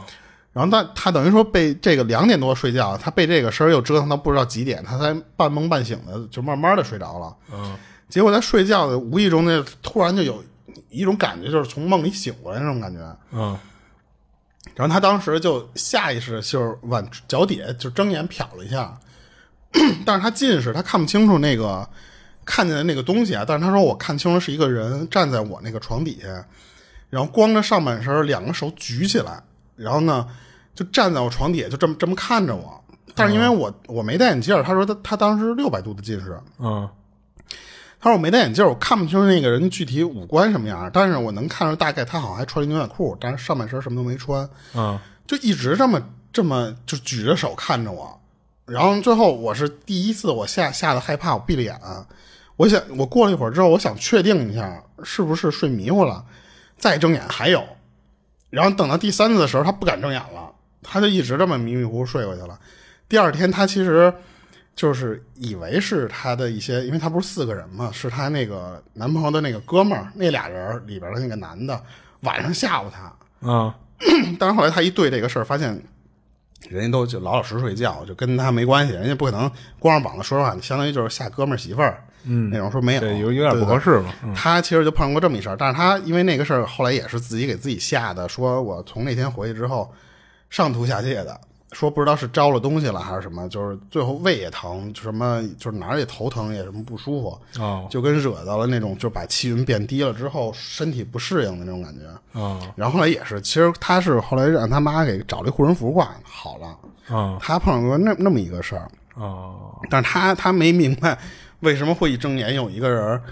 [0.53, 7.37] 然后他他等于说被这个两点多睡觉，他被这个声又折腾到不知道几点，他才半梦半醒的，就慢慢的睡着了。
[7.53, 7.75] 嗯。
[8.09, 10.45] 结果在睡觉的无意中呢，突然就有
[10.91, 13.01] 一种感觉，就是从梦里醒过来那种感觉。
[13.33, 13.59] 嗯。
[14.75, 18.99] 然后他当时就下意识就是往脚底下就睁眼瞟了一下，
[20.05, 21.89] 但是他近视，他看不清楚那个
[22.45, 23.45] 看见的那个东西啊。
[23.47, 26.47] 但是他说我看清了是一个人站在我那个床底下，
[27.11, 29.43] 然后光着上半身，两个手举起来，
[29.77, 30.27] 然后呢
[30.75, 32.83] 就站在我床底下，就这么这么看着我。
[33.15, 36.89] 但是因为我我没戴眼镜，他说他他当时六百度的近视，嗯。
[38.03, 44.47] 他说：“我没戴眼镜，我看不清那个人具体五官什么样，但是我能看出大概他好像还穿了牛仔裤，但是上半身什么都没穿。
[44.75, 48.21] 嗯，就一直这么这么就举着手看着我，
[48.67, 51.79] 然后最后我是第一次，我吓吓得害怕，我闭了眼。
[52.57, 56.25] 我想我过了一会儿之后，我想确定一下是不是睡迷糊了，
[56.77, 57.63] 再睁眼还有。
[58.51, 60.51] 然后等到第三次的时候，他不敢睁眼了，
[60.83, 62.59] 他就一直这么迷迷糊糊睡过去了。
[63.09, 64.13] 第二天他其实。”
[64.75, 71.81] 就是以为是她的一些，因为她不是四个人嘛，是她那个男朋友的那个哥们儿，那俩人里边的那个男的
[72.21, 73.51] 晚上吓唬她。
[73.51, 73.75] 啊
[74.39, 75.81] 但是后来她一对这个事儿，发现
[76.69, 84.13] 人家都就老老实实睡觉，就跟她没关系，人家不可能光着膀子说实话，相当于就是吓哥们儿媳妇儿，嗯，那种说没有，对，有有点不合适嘛。
[84.25, 89.93] 嗯他其实就碰上过这么一事儿，但是他因为那个事儿，后来也是自己给自己吓的，说我从那天回去之后，
[90.51, 91.41] 上吐下泻的，
[91.73, 97.87] 说不知道是招了东西了还是什么，就是最后胃也疼，就什么就是哪儿也头疼，也什么不舒服，哦。
[97.91, 102.39] 就跟惹到了那种就把气运变低了之后身体不适应的那种感觉。
[102.39, 108.81] 啊然后后来也是，其实他是后来让他妈给找了一护身符挂好了，啊他碰上过那那么一个事
[109.91, 111.19] 但是他他没明白
[111.61, 113.23] 为什么会一睁眼有一个人儿。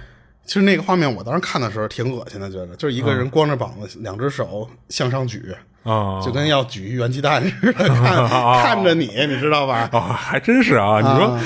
[0.51, 8.29] 其实那个画面我当时看的时候挺恶心的，觉得就是一个人光着膀子，两只手向上举，啊，就跟要举一原鸡蛋似的，看
[8.61, 9.89] 看着你，你知道吧？
[9.93, 10.99] 哦，还真是啊！
[11.01, 11.39] 你说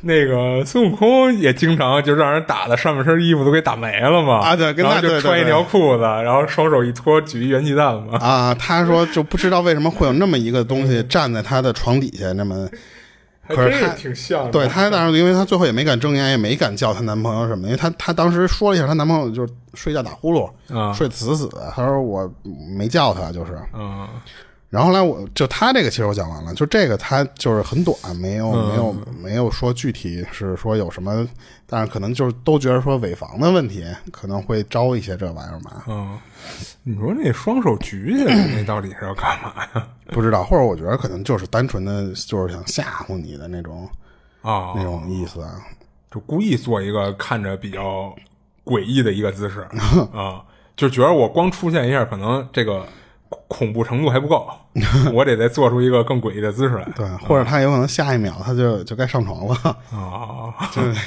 [0.00, 8.18] 那个孙悟空也经常就让人打的上半身衣服都给打没了嘛啊对跟他就穿一条裤子，然后双手一托举一元气弹嘛。
[8.18, 12.68] 啊，他说就不知道为什么会有那么一个东西站在他的床底下，那么，
[13.48, 14.50] 可是她挺像的。
[14.50, 21.72] 对她当时因为她最后也没敢睁眼，也没敢叫她男朋友什么的，因为她她当时说了一下，她男朋友就是睡觉打呼噜，啊睡得死死的。
[21.74, 22.30] 她说我
[22.76, 23.58] 没叫他，就是。
[23.74, 24.06] 嗯
[24.70, 28.68] 然后后来我就他这个其实我讲完了，就这个他就是很短，没有、嗯。
[28.68, 31.26] 没有没有说具体是说有什么，
[31.66, 36.18] 但是可能就是都觉得说尾房的问题可能会招一些这玩意儿吧，嗯，
[36.82, 39.86] 你说那双手举起来，那到底是要干嘛呀？
[40.12, 43.88] 不知道，或者我觉得可能就是单纯的就是想吓唬你的那种、
[44.42, 45.54] 啊，那种意思啊。
[46.10, 48.14] 就故意做一个看着比较
[48.64, 49.60] 诡异的一个姿势。
[50.14, 50.42] 啊，
[50.74, 52.86] 就觉得我光出现一下，可能这个
[53.28, 54.48] 恐恐怖程度还不够，
[55.12, 56.88] 我得再做出一个更诡异的姿势来。
[56.96, 59.54] 对，或者他有可能下一秒他就就该上床了，
[59.92, 61.00] 啊，就是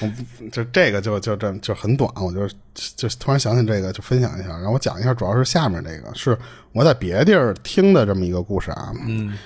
[0.00, 6.38] 我就这个就就这就很短，我就就突然想起这个就分享一下，然后我讲一下，主要是下面这个是
[6.72, 9.36] 我在别地儿听的这么一个故事啊，嗯，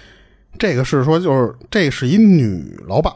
[0.59, 3.13] 这个是说就是这是一女老板，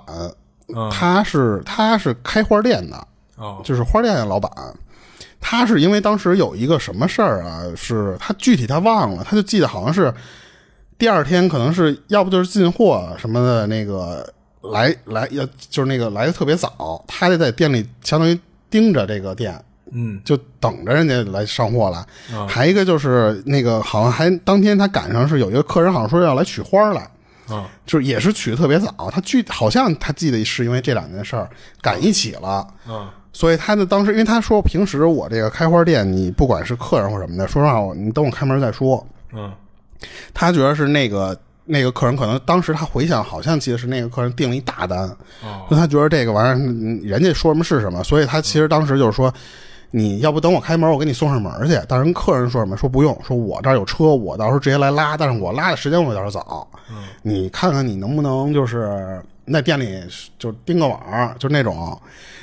[0.91, 3.07] 她是她是开花店的，
[3.37, 4.51] 哦就是花店的老板。
[5.43, 10.15] 她是因为当时有一个什么事儿啊，是他具体他忘了，他就记得好像是
[10.97, 14.27] 第二天可能是要不就是进货什么的那个
[14.73, 18.39] 来来要就是那个来的特别早，他就在店里相当于
[18.71, 22.07] 盯着这个店，嗯就等着人家来上货来。
[22.47, 27.03] 还一个就是那个好像还当天他赶上是有一个客人好像说要来取花来，
[27.49, 29.11] 啊就是也是取的特别早。
[29.11, 31.51] 他具好像他记得是因为这两件事儿
[31.83, 32.67] 赶一起了。
[32.87, 39.05] 啊所以他的当时，因为他说平时我这个开花店，你不管是客人或什么的，说实话，你等我开门再说。
[39.33, 39.51] 嗯
[40.35, 45.09] 他觉得是那个那个客人可能当时他回想，好像记得是那个客人订了一大单，
[45.43, 49.33] 哦就他觉得这个玩意儿嗯人家说什么是什么，所以他其实当时就是说，
[49.93, 51.79] 你要不等我开门，我给你送上门去。
[51.89, 52.77] 但是人客人说什么？
[52.77, 56.67] 说不用，说我这儿有车，我到时候直接来拉，但是我拉的时间我有点早，
[57.23, 59.99] 你看看你能不能就是在店里
[60.39, 61.99] 就盯个网，就那种。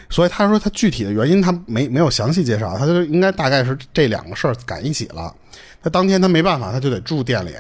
[0.10, 5.32] 所以他说他具体的原因他没没有详细介绍，他就应该大概是这两个事儿赶一起了。
[5.84, 7.54] 他当天他没办法，他就得住店里。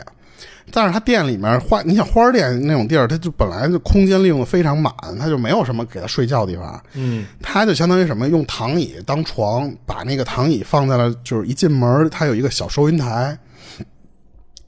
[0.72, 6.84] 但是他店里面花，你想花店那种地儿，他就本来就空间利用的非常满，他就没有什么给他睡觉的地方。
[6.94, 13.36] 嗯他就相当于什么，用躺椅当床，把那个躺椅放在了，就是一进门，他有一个小收银台，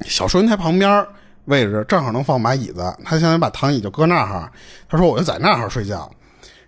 [0.02, 1.06] 小收银台旁边
[1.46, 4.52] 位置正好能放把椅子，他相当于把躺椅就搁那儿。
[4.90, 6.10] 他说我就在那儿睡觉。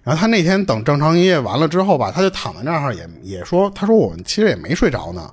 [0.04, 5.32] 然后他那天等正常营业完了之后吧，他就躺在那儿也也说，他说我其实也没睡着呢，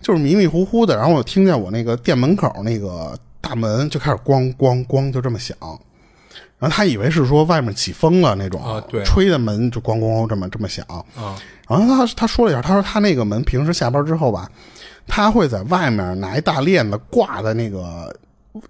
[0.00, 0.96] 就是迷迷糊糊的。
[0.96, 5.54] 然后我听见我那个店门口那个大门就开始咣咣咣就这么响，
[6.58, 10.82] 然后他以为是说外面起风了那种，啊对吹的门就咣咣咣这么这么响。
[10.88, 11.36] 啊
[11.68, 14.50] 然后他他说了一下，他说他那个门平时下班之后吧，
[15.06, 18.10] 他会在外面拿一大链子挂在那个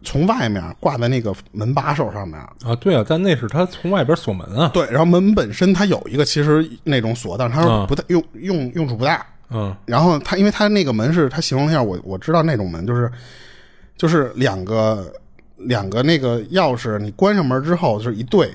[0.02, 2.38] 从外面挂在那个门把手上面。
[2.38, 2.74] 啊！
[2.80, 4.70] 对啊，但那是他从外边锁门啊。
[4.72, 9.26] 对，然后门本身它有一个其实那种锁，但是他说嗯不太用用用处不大。
[9.50, 13.10] 嗯然后它因为它那个门是它形容一下，我我知道那种门就是
[13.96, 15.10] 就是两个
[15.56, 18.52] 两个那个钥匙，你关上门之后就是一对，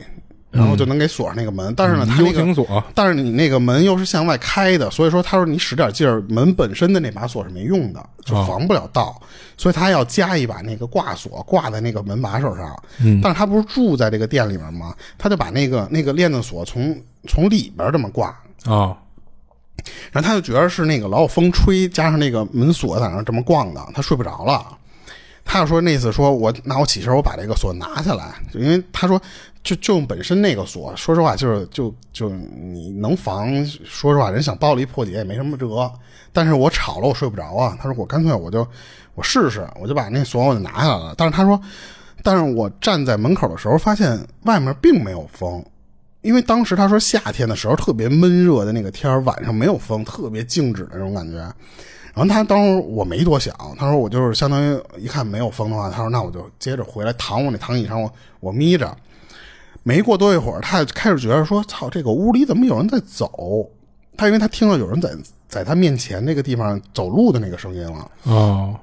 [0.53, 1.73] 然后就能给锁上那个门。
[1.75, 9.21] 但是呢，它那 U 型个锁但是你那个门又是向外开的，所以说他说你使点劲儿，门本身的那把锁是没用的，就防不了盗，
[9.57, 12.73] 所以他要加一把那个挂锁挂在那个门把手上。
[13.01, 14.95] 嗯，但是他不是住在这个店里面吗？
[15.17, 16.95] 他就把那个那个链子锁从
[17.27, 18.27] 从里边这么挂。
[18.65, 18.95] 啊
[20.13, 24.65] 然后他就觉得是那个老有风吹，加上那个门锁在那儿这么逛的，他睡不着了。
[25.43, 29.21] 他就说那次说我那我起身我把这个锁拿下来，就因为他说
[29.63, 35.89] 就就本身那个锁，说实话就是就就你能防，说实话人想暴力破解也没什么辙。
[36.33, 38.67] 但是我吵了我睡不着啊，他说我干脆我就
[39.15, 41.15] 我试试，我就把那锁我就拿下来了。
[41.15, 41.59] 但是他说，
[42.21, 45.63] 但是我站在门口的时候发现外面并没有风。
[46.21, 51.37] 因为当时他说夏天的时候特别闷热的那个天晚上没有风，特别静止的那种感觉。
[52.13, 58.95] 然后他当时我没多想，他说我就是相当于一看没有风的话，他说那我就接着回来躺我那躺椅上，我我眯着。
[59.83, 63.69] 没过多一会儿，他开始觉得说操，这个屋里怎么有人在走？
[64.17, 65.09] 他因为他听到有人在
[65.47, 68.11] 在他面前那个地方走路的那个声音了。
[68.23, 68.75] 哦，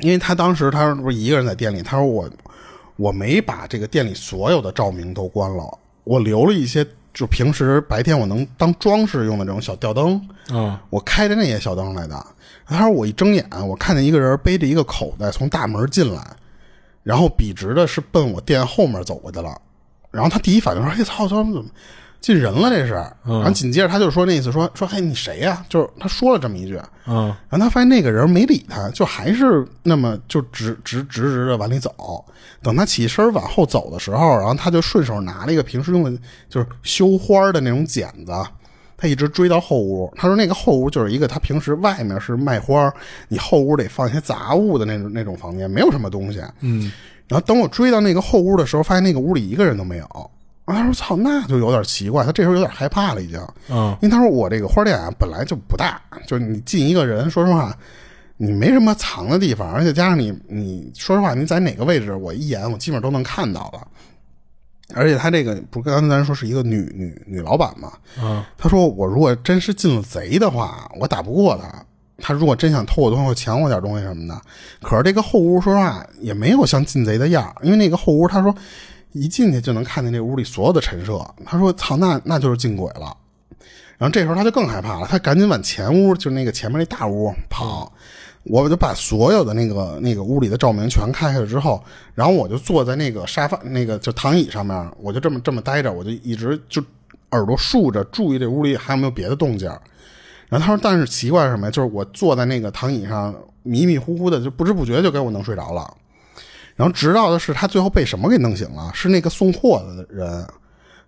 [0.00, 2.28] 因为他当时他不是一个人在店里，他说我
[2.96, 5.78] 我没把这个店里所有的照明都关了。
[6.04, 12.26] 我留了一些，就平时白天我能当装饰用的这种小吊灯，啊，我开着那些小灯来的。
[12.66, 16.20] 他说我一睁眼，我看见一个人背着一个口袋从大门进来，
[17.02, 19.58] 然后笔直的是奔我店后面走过去了。
[20.14, 21.68] 然后他第一反应说：“哎操，怎么怎么
[22.20, 22.70] 进人了？
[22.70, 22.92] 这是。”
[23.26, 26.80] 然后紧接着他就说那意思说说：“嘿，你谁呀？”就是他说了这么一句。
[27.06, 32.24] 嗯，然后他发现那个人没理他，就还是那么就直直直直的往里走。
[32.62, 38.32] 等他起身往后走的时候，然后他就顺手拿了一个平时用的，就是修花的那种剪子，
[38.96, 40.10] 他一直追到后屋。
[40.16, 42.90] 他说那个后屋就是一个他平时外面是卖花，
[43.28, 46.40] 你后屋得放一些杂物的那种那种房间，没有什么东西。
[46.60, 46.90] 嗯，
[47.28, 50.30] 然后等我追到那个后屋的时候，发现那个屋里一个人都没有。
[50.66, 53.38] 他说：“操，那就有点奇怪。”他这时候有点害怕了，已经。
[53.68, 57.76] 嗯，因为他说我这个花店啊本来就不大，就是你进一个人，说实话，
[58.38, 63.86] 你没什么藏的地方，而且加上你，你说实话，你在哪个位置，我一眼我基本都能看到了。
[64.94, 67.92] 而且他这个不是刚才咱说是一个女女女老板嘛？
[68.22, 71.84] 嗯，他说我如果真是进了贼的话，我打不过他。
[72.18, 74.40] 他如果真想偷我东西或抢我点东西什么的，
[74.82, 78.54] 可是这个后屋说实话也没有像进贼的样因为那个后屋他说。
[79.16, 83.16] 一进去就能看见这屋里所有的陈设，他说：“操，那那就是进鬼了。”
[83.96, 87.92] 然后这时候他就更害怕了，他赶紧往前屋，就是那个前面那大屋跑。
[88.42, 91.80] 我就把所有的那个那个屋里的照明全开开了之后，
[92.12, 96.82] 然后我就坐在那个沙发那个就躺椅上面，我就这么这么待着，我就一直就
[97.30, 99.70] 耳朵竖着，注意这屋里还有没有别的动静。
[100.54, 101.70] 然后他说：“但是奇怪什么呀？
[101.70, 105.92] 就是我坐在那个躺椅上，迷迷糊糊的，就不知不觉就给我弄睡着了。”
[106.76, 108.88] 然后直到的是他最后被什么给弄醒了？
[108.94, 110.46] 是那个送货的人，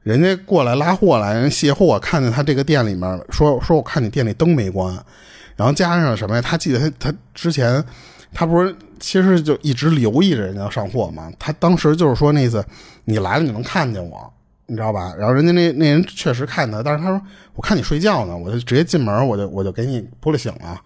[0.03, 4.93] 人家过来拉货来，人卸货，看见他这个店里面说说，我看你店里灯没关，
[5.55, 6.43] 然后加上什么呀？
[6.43, 7.85] 他记得他他之前
[8.33, 11.31] 他不是其实就一直留意着人家上货嘛？
[11.39, 12.65] 他当时就是说那意思，
[13.05, 14.33] 你来了你能看见我，
[14.67, 15.15] 你知道吧？
[15.19, 17.21] 然后人家那那人确实看他，但是他说
[17.55, 20.81] 我看你睡觉呢，我就直接进门，我就我就给你扑了醒了。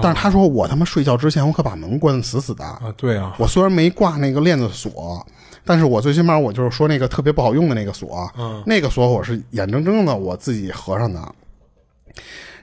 [0.00, 2.94] 但是他说我他妈睡觉之前我可把门关的死死的啊！
[2.96, 5.26] 对啊，我虽然没挂那个链子锁，
[5.64, 11.20] 但是我最起码我就是说那个特别不好用的那个锁，嗯，那个锁我是眼睁睁的我自己合上的。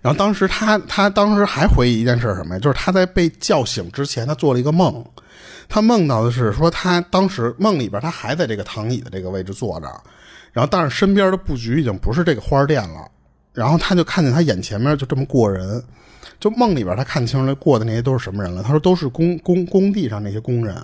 [0.01, 2.59] 然后当时他他当时还回忆一件事什么呀？
[2.59, 5.03] 就是他在被叫醒之前，他做了一个梦，
[5.67, 9.87] 他梦到的是说他当时梦里边他还在这个躺椅的这个位置坐着，
[10.57, 13.07] 然后但是身边的布局已经不是这个花店了，
[13.53, 15.83] 然后他就看见他眼前面就这么过人。
[16.39, 18.63] 就梦里边，他看清了过的那些都是什么人了。
[18.63, 20.75] 他说都是工工工地上那些工人，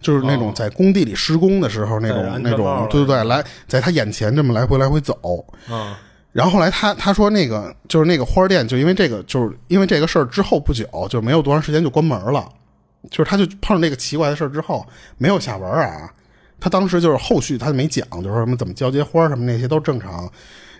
[0.00, 5.44] 就是那种在工地里施工的时候那种那种，对对对，来在他眼前这么来回来回走。
[5.70, 5.94] 嗯，
[6.32, 12.48] 然后后来他他说那个就是那个花店，就因为这个就是因为这个事儿之后不久就没有多长时间就关门了。
[13.10, 14.86] 就是他就碰上那个奇怪的事儿之后
[15.18, 16.10] 没有下文啊。
[16.62, 20.30] 他当时就是后续他没讲，就说什么怎么交接花什么那些都正常。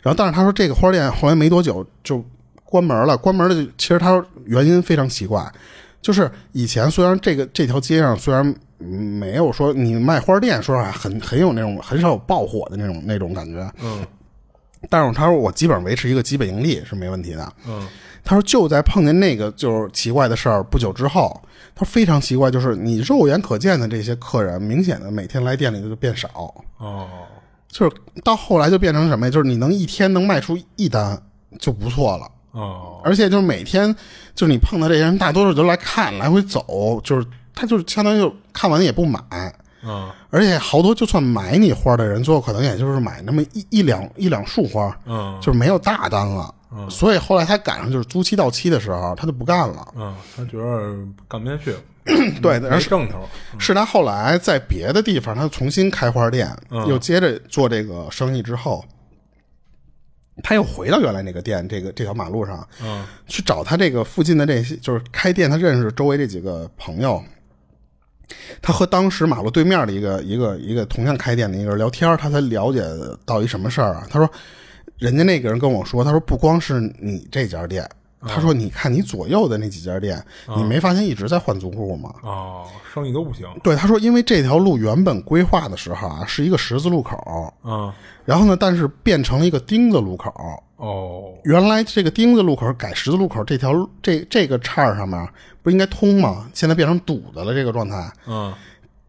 [0.03, 2.25] 然后但是他说这个花店后来没多久就。
[2.65, 3.71] 关门了，关门了。
[3.77, 5.47] 其实他原因非常奇怪，
[6.01, 8.43] 就是以前虽然这个这条街上虽然
[8.79, 14.03] 没有说你卖花店，说实话很很有那种很少有爆火的那种那种感觉，嗯，
[14.89, 17.87] 但是他说我基本上维持一个基本盈利是没问题的，嗯，
[18.25, 21.41] 他说就在碰见那个就是奇怪的事儿不久之后，
[21.75, 26.29] 他说非常奇怪，就是你肉眼可见的这些客人，明显的每天来店里就变少，
[26.79, 27.09] 哦，
[27.69, 29.31] 就是到后来就变成什么呀？
[29.31, 31.21] 就是你能一天能卖出一单
[31.59, 32.29] 就不错了。
[32.53, 33.95] 哦，而且就是每天，
[34.35, 39.19] 就是你碰到这些人，大多数都来看，来回走，就是他就是相当于就看完也不买，
[39.83, 50.97] 嗯，而且好多就算买你花的人，最后可能也就是买那么一一两一两束花，嗯，就是没有大单了，嗯，所以后来他赶上就是租期到期的时候，他就不干了，嗯，他觉得
[51.29, 51.75] 干不下去，
[52.41, 56.87] 对，那是正头，是他后来在别的地方他重新开花店，嗯。
[56.89, 58.85] 又接着做这个生意之后。
[60.43, 67.23] 他又回到原来那个店，这个这条马路上，嗯，去找他这个附近的这些，就是开店他认识周围这几个朋友，
[68.63, 72.83] 他和当时马路对面的一个一个一个同样开店的一个人聊天，他才了解
[73.27, 74.07] 到一什么事儿啊？
[74.11, 74.29] 他说，
[75.03, 77.89] 人家那个人跟我说，他说不光是你这家店，
[78.21, 80.25] 他说你看你左右的那几家店，
[80.57, 82.15] 你没发现一直在换租户吗？
[82.23, 83.47] 哦，生意都不行。
[83.65, 87.93] 对，他说，因为这条路原本规划的时候啊，是一个十字路口，嗯，
[88.25, 90.33] 然后呢，但是变成了一个丁字路口。
[90.77, 95.29] 哦，原来这个丁字路口改十字路口这条这这个岔儿上面
[95.63, 96.49] 不应该通吗？
[96.55, 98.13] 现在变成堵的了，这个状态。
[98.27, 98.53] 嗯，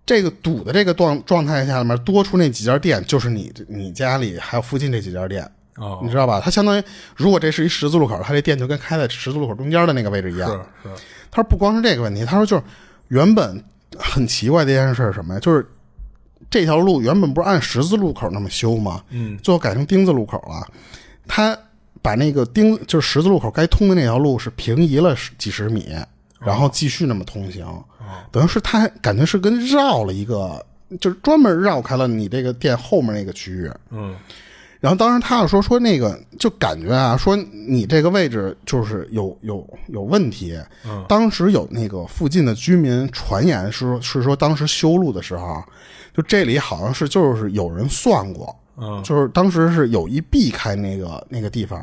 [0.06, 6.42] 这个堵的这个状状态下面多出那几家店，就是你你家里还有附近这几家店，哦，你知道吧？
[6.44, 6.84] 它相当于
[7.16, 10.50] 如果这是一十字路口，它这店就跟开在十字路口中间的那个位置一样。
[10.50, 12.64] 是是，他说不光是这个问题，他说就是
[13.08, 13.64] 原本
[13.98, 15.40] 很奇怪的一件事是什么呀？
[15.40, 15.66] 就是
[16.50, 19.04] 这条路原本不是按十字路口那么修吗？
[19.10, 20.68] 嗯，最后改成丁字路口了。
[21.28, 21.58] 他
[22.02, 25.96] 把那个丁就是十字路口该通的那条路是平移了几十米，
[26.40, 27.66] 然后继续那么通行。
[27.66, 27.84] 哦
[28.32, 30.64] 等于是他感觉是跟绕了一个，
[31.02, 33.72] 就是专门绕开了你这个店后面那个区域。
[33.90, 34.16] 嗯，
[34.84, 40.60] 然后当时他又说说那个就感觉啊，说你这个位置就是有有有问题。
[40.86, 45.64] 嗯，当时有那个附近的居民传言是是说，当时修路的时候，
[46.14, 51.82] 就这里好像是就是有人算过，嗯，就是当时是有意避开那个那个地方，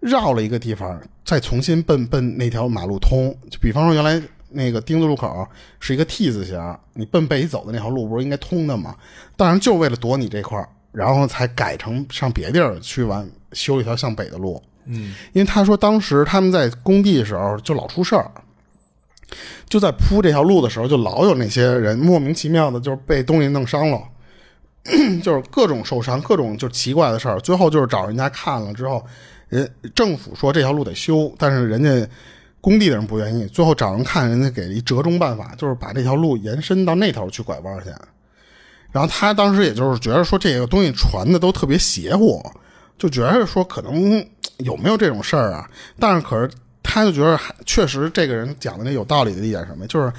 [0.00, 3.34] 绕了一个地方，再重新奔奔那条马路通。
[3.48, 4.22] 就比方说原来。
[4.50, 5.46] 那个丁字路口
[5.78, 6.58] 是一个 T 字形，
[6.94, 8.96] 你奔北走的那条路不是应该通的吗？
[9.36, 14.62] 当然就为了躲你这块儿，然后才改成上别地儿去完修了一条向北的路。
[14.86, 18.30] 嗯，因为他说当时他们在工地的时候就老出事儿，
[19.68, 24.02] 就在铺这条路的时候就老有那些人莫名其妙的就是被东西弄伤了，
[25.22, 27.38] 就是各种受伤，各种就奇怪的事儿。
[27.40, 29.04] 最后就是找人家看了之后，
[29.48, 32.08] 人政府说这条路得修，但是人家。
[32.60, 37.90] 工地的人不愿意，最后找人看，人家给了一折中办法，就是把这条路延伸到那头去拐弯去。
[38.90, 42.42] 然后他当时也就是觉得说这个东西传的都特别邪乎，
[42.96, 44.24] 就觉得说可能
[44.58, 45.68] 有没有这种事儿啊？
[45.98, 46.50] 但是可是
[46.82, 50.12] 他就觉得确实这个人讲的那有道理的一点什么，就是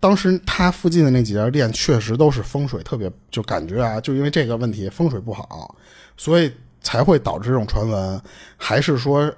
[0.00, 5.74] 当时他附近的那几家店确实都是风水特别，就感觉啊，就因为这个问题风水不好，
[6.16, 6.52] 所以
[6.82, 8.20] 才会导致这种传闻。
[8.56, 9.32] 还是说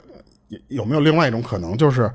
[0.69, 2.11] 有没有另外一种可能，就是？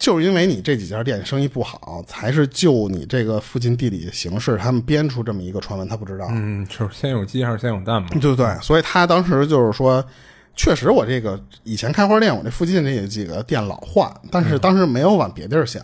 [0.00, 6.26] 就是因为你这几家店生意不好，才是就你这个附近地理形势，他们编出这么一个传闻，他不知道。
[6.30, 8.08] 嗯，就是先有鸡还是先有蛋嘛？
[8.12, 8.46] 对不对？
[8.62, 10.02] 所以他当时就是说，
[10.56, 15.82] 确实我这个以前开花店，我这附近这几个店老换，但是当时没有往别地儿想。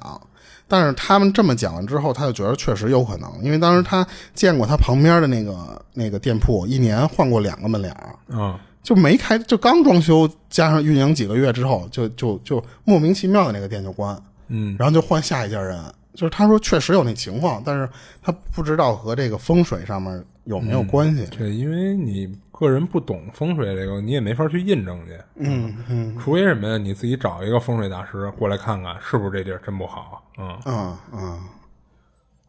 [0.67, 4.05] 但是他们这么讲完之后，他就觉得确实有可能，因为当时他
[4.35, 8.59] 见过他旁边的那个那个店铺，一年换过两个门脸儿嗯。
[8.87, 14.17] 就没开，就刚装修，加上运营几个月之后，就就就莫名其妙的那个店就关，
[14.47, 15.77] 嗯，然后就换下一家人。
[16.15, 17.89] 就是他说确实有那情况，但是
[18.23, 21.27] 他不知道和这个风水上面有没有关系。
[21.37, 25.19] 对，因为你个人不懂风水这个，你也没法去印证去。
[25.35, 26.17] 嗯嗯。
[26.23, 26.79] 除非什么呀？
[26.79, 30.23] 你自己找一个风水大师过来看看，是不是这地儿真不好？
[30.39, 31.41] 嗯嗯嗯。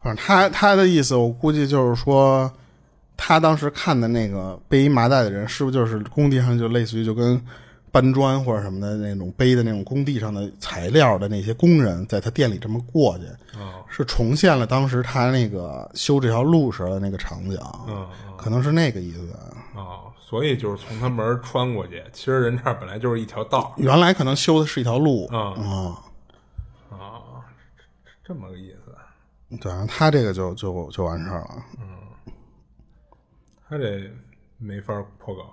[0.00, 2.48] 反正他他的意思，我估计就是说。
[3.18, 7.38] 他当时看的那个背一麻袋的人，是不是就是工地上就类似于就跟
[7.90, 13.24] 搬砖或者什么的那种背的那种工地上的材料的那些工人，在他店里这么过去，
[13.88, 17.58] 是重现了当时他那个修这条路时的那个场景，
[18.38, 19.20] 可能是那个意思。
[19.78, 20.08] 啊。
[20.20, 25.26] 所以就是从他门穿过去，其实人这儿本来就是一条道，原来可能修的是一条路。
[25.28, 25.96] 啊啊
[26.90, 26.98] 啊，
[28.22, 29.56] 这么个意思。
[29.56, 31.97] 对，他这个就就就完事儿了，嗯。
[33.68, 34.10] 他这
[34.56, 35.44] 没法破梗，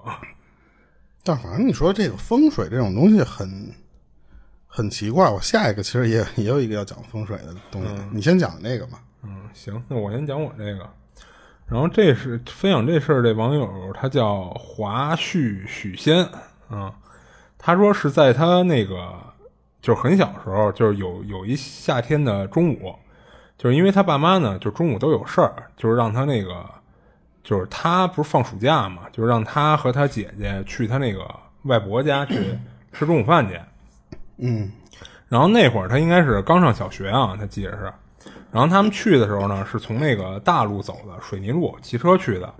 [1.22, 3.70] 但反正你说这个风水这种东西很
[4.68, 5.30] 很奇怪。
[5.30, 9.04] 我下一个其实也 也有一个要讲风水的东西，你先讲那个吧。
[9.24, 10.90] 嗯，行，那我先讲我这个。
[11.68, 16.26] 然后这是分享这事儿，这网友他叫华旭许仙
[16.70, 16.96] 啊，
[17.58, 19.14] 他说是在他那个
[19.82, 22.96] 就是很小时候，就是有有一夏天的中午，
[23.58, 26.66] 就是因为他爸妈呢，就中午都有事儿，就是让他那个。
[27.46, 31.24] 就是他不是放暑假嘛，就是让他和他姐姐去他那个
[31.66, 32.58] 外婆家去
[32.92, 33.60] 吃中午饭去。
[34.38, 34.72] 嗯，
[35.30, 37.94] 然后那会儿他应该是刚上小学啊，他记得是。
[38.52, 42.52] 然后他们去的时候呢，是从那个大路走的，水泥路，骑车去的。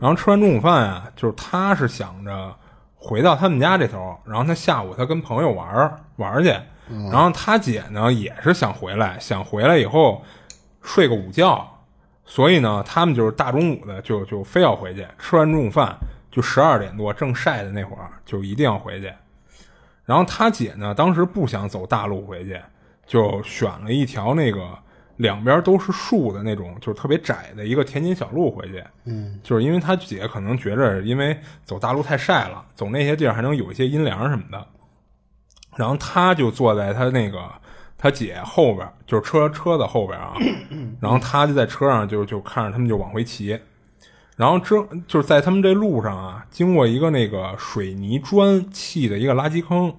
[0.00, 2.56] 然后吃完中午饭啊，就是他是想着
[2.96, 6.48] 回到他们家这头，然后他下午他跟朋友玩玩去。
[7.10, 10.24] 然后他姐呢也是想回来，想回来以后
[10.82, 11.79] 睡个午觉。
[12.30, 15.96] 所以呢，他们就是大中午的就就非要回去，吃完中午饭
[16.30, 19.12] 就十二点多正晒的那会儿就一定要回去。
[20.04, 22.56] 然后他姐呢，当时不想走大路回去，
[23.04, 24.78] 就选了一条那个
[25.16, 28.80] 两边都是树的那种，就是特别窄的一个田间小路回去。
[29.06, 34.64] 嗯，就是因为他姐可能觉着，因为走大路太晒了，走那些地儿还能有一些阴凉什么的。
[35.76, 37.50] 然后他就坐在他那个
[38.02, 40.32] 他姐后边，就是车车的后边啊。
[40.98, 43.60] 然后他就在车上就就看着他们就往回骑。
[44.36, 44.74] 然后之
[45.06, 49.94] 就是在他们这路上啊，经过一个那个水泥砖砌的一个垃圾坑。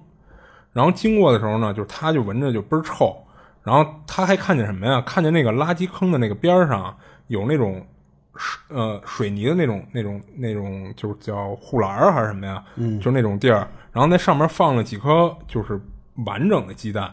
[0.72, 3.16] 然后经过的时候呢，就是他就闻着就倍儿臭。
[3.62, 5.00] 然后他还看见什么呀？
[5.02, 6.92] 看见那个垃圾坑的那个边上
[7.28, 7.86] 有那种
[8.34, 12.64] 水呃水泥的那种那种那种，就是叫护栏还是什么呀？
[12.74, 13.68] 嗯，就那种地儿。
[13.92, 15.80] 然后那上面放了几颗就是
[16.26, 17.08] 完整的鸡蛋。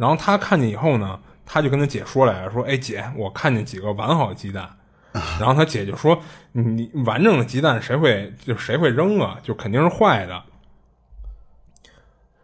[0.00, 4.66] 然后他看见以后呢，他就跟他姐说来着，说：“哎姐，我看见几个完好的鸡蛋。”
[5.38, 6.18] 然后他姐就说
[6.52, 9.36] ：“你完整的鸡蛋谁会就谁会扔啊？
[9.42, 10.42] 就肯定是坏的。”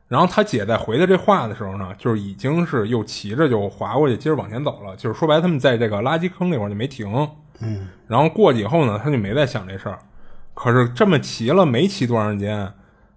[0.07, 4.95] 然后他姐在回的这话的时候呢，就是已经是又骑着就滑过去，接着往前走了。
[4.97, 7.09] 就是说白，他们在这个垃圾坑那块就没停。
[7.61, 7.89] 嗯。
[8.07, 9.99] 然后过去以后呢，他就没再想这事儿。
[10.53, 12.71] 可是这么骑了没骑多长时间，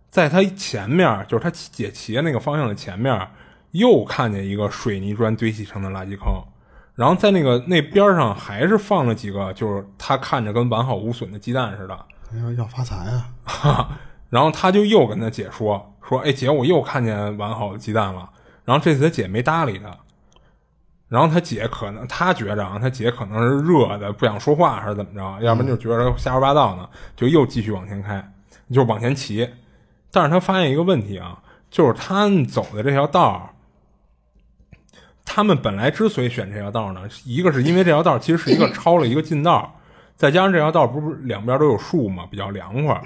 [0.10, 3.28] 在他前面，就是他姐骑的那个方向的前面，
[3.72, 6.34] 又看见一个水泥砖堆砌成的垃圾坑。
[6.96, 11.98] 然后在那个那边上还是放了几个，就是他看着跟完好无损的鸡蛋似的。
[12.42, 12.96] 要要发财
[13.46, 14.00] 啊！
[14.30, 15.96] 然后他就又跟他姐说。
[16.08, 18.28] 说：“哎，姐，我又看见完好的鸡蛋了。”
[18.66, 19.96] 然后这次他姐没搭理他。
[21.08, 25.40] 然后他姐可能他觉着啊，他姐可能是热的不想说话，还是怎么着？
[25.42, 28.28] 要不然就觉得瞎说八道呢，就又继续往前开，
[28.72, 29.48] 就往前骑。
[30.12, 33.54] 但是他发现一个问题啊，就是他们走的这条道
[35.32, 39.80] 他们本来之所以选这条道呢，一个是因为这条道其实是一个 抄了一个近道，
[40.16, 43.00] 再加上这条道不是两边都有树嘛，比较凉快。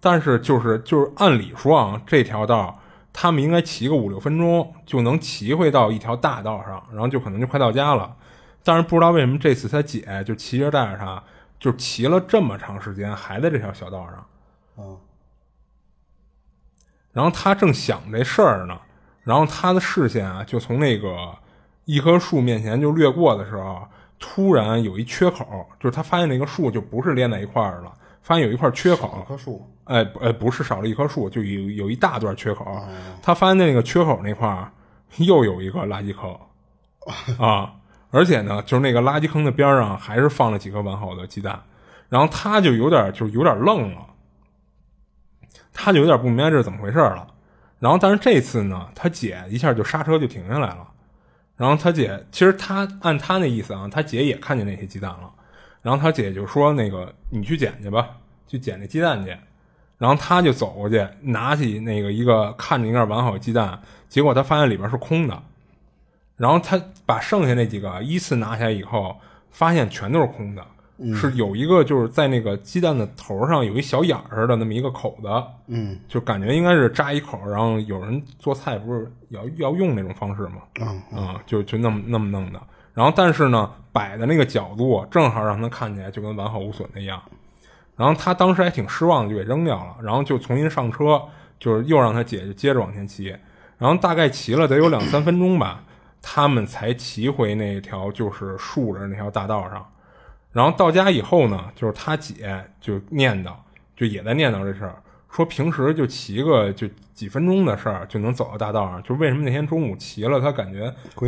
[0.00, 2.80] 但是就是就是按理说啊，这条道
[3.12, 8.16] 他们应该骑个五六分钟就能骑回到一条大道上，然后就可能就快到家了。
[8.64, 11.22] 但是不知道为什么这次他姐就骑着带着他，
[11.60, 14.26] 就骑了这么长时间，还在这条小道上。
[14.78, 14.96] 嗯。
[17.12, 18.80] 然后他正想这事儿呢，
[19.22, 21.36] 然后他的视线啊就从那个
[21.88, 23.80] 一棵树面前就掠过的时候，
[24.18, 27.90] 突然有一缺口，就是他发现那个树就不是连在一块儿了。
[28.20, 32.78] 发现有一块缺口，棵树，哎，哎，不是少了一棵树，就有有一大段缺口。
[33.22, 34.70] 他发现那个缺口那块
[35.16, 36.38] 又有一个垃圾坑
[37.40, 37.72] 啊，
[38.10, 41.58] 而且呢，就是那个垃圾坑的边上还是放了几颗完好的鸡蛋。
[42.10, 44.06] 然后他就有点，就有点愣了，
[45.72, 47.26] 他就有点不明白这是怎么回事了。
[47.78, 50.87] 然后，但是这次呢，他姐一下就刹车就停下来了。
[51.58, 55.30] 然后他姐其实他按他那意思啊，他姐也看见那些鸡蛋了。
[55.82, 58.08] 然后他姐就说：“那个，你去捡去吧，
[58.46, 59.36] 去捡那鸡蛋去。”
[59.98, 65.42] 然后他就走过去，拿起那个一个看着应该完好的鸡蛋，结果他发现里边是空的。
[66.36, 69.16] 然后他把剩下那几个依次拿下来以后，
[69.50, 70.64] 发现全都是空的，
[71.14, 75.28] 是有一个就是在那个鸡蛋的头上有一小眼儿似的那么一个口子，
[75.68, 80.62] 嗯，就感觉应该是扎一口，然后有人做菜不是要要用那种方式吗？
[81.14, 82.60] 啊就就那么那么弄的。
[82.94, 87.22] 然后，但是呢，摆的那个角度正好让他看起来就跟完好无损的一样。
[87.96, 89.96] 然后他当时还挺失望的，就给扔掉了。
[90.02, 91.22] 然后就重新上车，
[91.60, 93.36] 就是又让他姐就接着往前骑。
[93.76, 95.84] 然后大概骑了得有两三分钟吧，
[96.20, 99.86] 他们才骑回那条就是竖着那条大道上。
[100.52, 103.52] 然后到家以后呢，就是他姐就念叨，
[103.96, 105.02] 就也在念叨这事儿。
[105.30, 110.80] 说平时就骑个就几分钟的事儿就能走到大道上，就为什么那天中午骑了，他感觉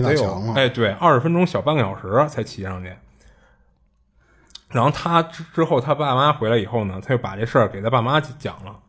[0.03, 2.93] 得有哎，对，二十分钟小半个小时才骑上去。
[4.69, 8.81] 然后他之之后他爸妈回来以后呢，他就把这事儿给他爸妈讲了。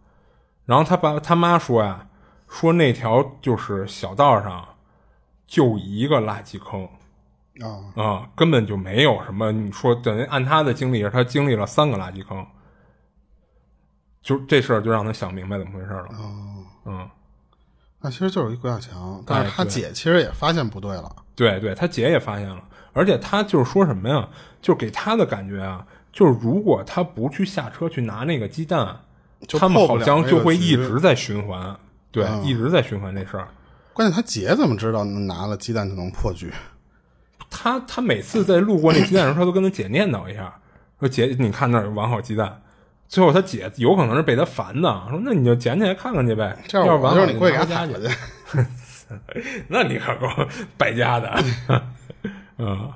[0.65, 2.07] 然后他爸他妈说呀，
[2.47, 4.65] 说那条就是小道上
[5.45, 6.87] 就一个垃圾坑
[7.59, 9.51] 啊啊，根本就没有什么。
[9.51, 12.45] 你说等于按他的经历，他经历了三个垃圾坑。
[14.21, 16.07] 就这事儿就让他想明白怎么回事了。
[16.11, 17.09] 哦，嗯，
[17.99, 21.15] 那其实就是一鬼打墙，但是他姐其实也发现不对了。
[21.35, 24.29] 对对，他姐也发现了，而且他就是说什么呀？
[24.61, 28.95] 就给他的感觉啊，就是如果他不去下车去拿那个鸡蛋，
[29.59, 31.75] 他们好像就会一直在循环，
[32.11, 33.47] 对，一直在循环这事儿。
[33.91, 36.53] 关键他姐怎么知道拿了鸡蛋就能破局？
[37.51, 40.51] 他他每次在路过那鸡蛋的时候，他都跟他姐念叨一下，
[40.99, 42.59] 说姐，你看那儿有完好鸡蛋。
[43.07, 46.57] 最后他姐有可能是被他烦的，说那你就捡起来看看去呗。
[46.65, 47.93] 这要完了你过去家去。
[49.67, 50.27] 那你可够
[50.77, 51.43] 败家的。
[52.57, 52.89] 嗯，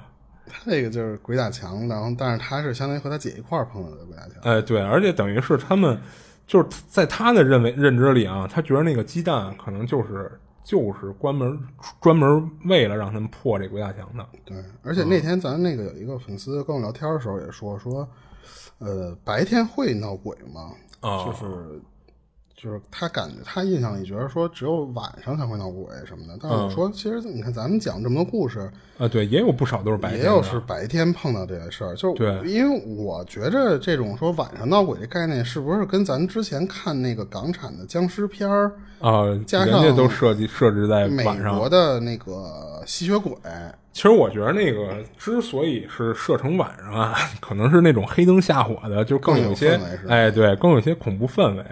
[0.47, 4.35] 他这个就是鬼打墙，然后但是他是相当于和他姐一块碰到的鬼打墙。
[4.43, 5.99] 哎，对，而且等于是他们
[6.47, 10.31] 就是在他的认为认知里啊，他觉得那个鸡蛋可能就是
[10.65, 11.57] 就是关门
[12.01, 14.27] 专门为了让他们破这鬼打墙的。
[14.43, 18.05] 对，而且那天咱那个有一个粉丝跟我聊天的时候也说说，
[18.79, 20.71] 呃，白天会闹鬼吗？
[21.01, 21.79] 哦就是
[22.55, 30.21] 就是他感觉他印象里觉得说只有晚上才会闹鬼什么的，但是我说其实你看咱们讲这么多故事，啊，对，也有不少都是白天。
[30.21, 38.71] 也有是白天碰到这些事儿，就是对因为我觉着这种说晚上闹鬼这概念是不是跟咱之前看那个港产的僵尸片儿？
[38.99, 41.69] 啊，加上人家都设计设置在美国。
[41.69, 43.33] 的那个吸血鬼，
[43.91, 51.63] 其实我觉得那个之所以是设成晚上啊， 可能是那种黑灯瞎火的，就更更有有些氛围哎，对，更有些恐怖氛围。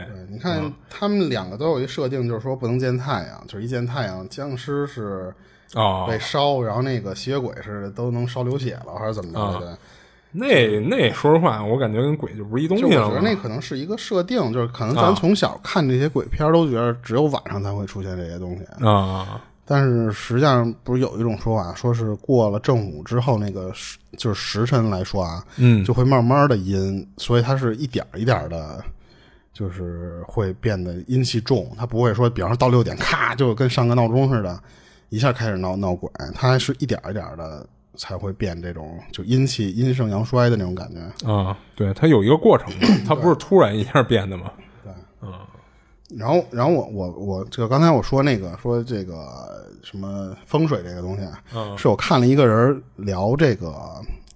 [0.43, 5.33] 看他们两个都有一设定，就是说不能见太阳，就是一见太阳，僵尸是
[5.73, 9.59] 哦，被烧，然后那个吸血鬼是都能烧流血了，还是怎么着啊。
[9.61, 9.77] 的？
[10.35, 13.07] 那那说实话，我感觉跟鬼就不是一东西了。
[13.07, 23.71] 我觉得那可能是一个设定，就是可能啊咱从小看这些鬼片都觉得只有晚上才会出现这些东西，啊，但是实际上不是有一种说法，说是过了正午之后，那个
[24.17, 28.83] 就是时辰来说啊，嗯，就会慢慢的阴，所以它是一点一点的，
[29.53, 31.71] 就是会变得阴气重。
[31.77, 34.59] 它不会说，比方说到六点，咔就跟上个闹钟似的，
[35.09, 41.31] 一下开始闹闹鬼，它还是一点一点的才会变这种就阴气阴盛阳衰的那种感觉。
[41.31, 44.51] 啊，对，它有一个过程嘛， 它不是突然一下变的嘛。
[44.83, 44.91] 对，
[45.21, 45.31] 嗯
[46.17, 53.73] 然后，然后我我我这个刚才我说那个说这个什么风水这个东西啊，嗯是我看了一个人聊这个，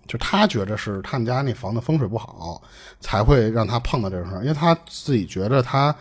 [0.08, 2.62] 就他觉着是他们家那房子风水不好，
[3.00, 5.96] 才会让他碰到这种事儿，因为他自己觉着他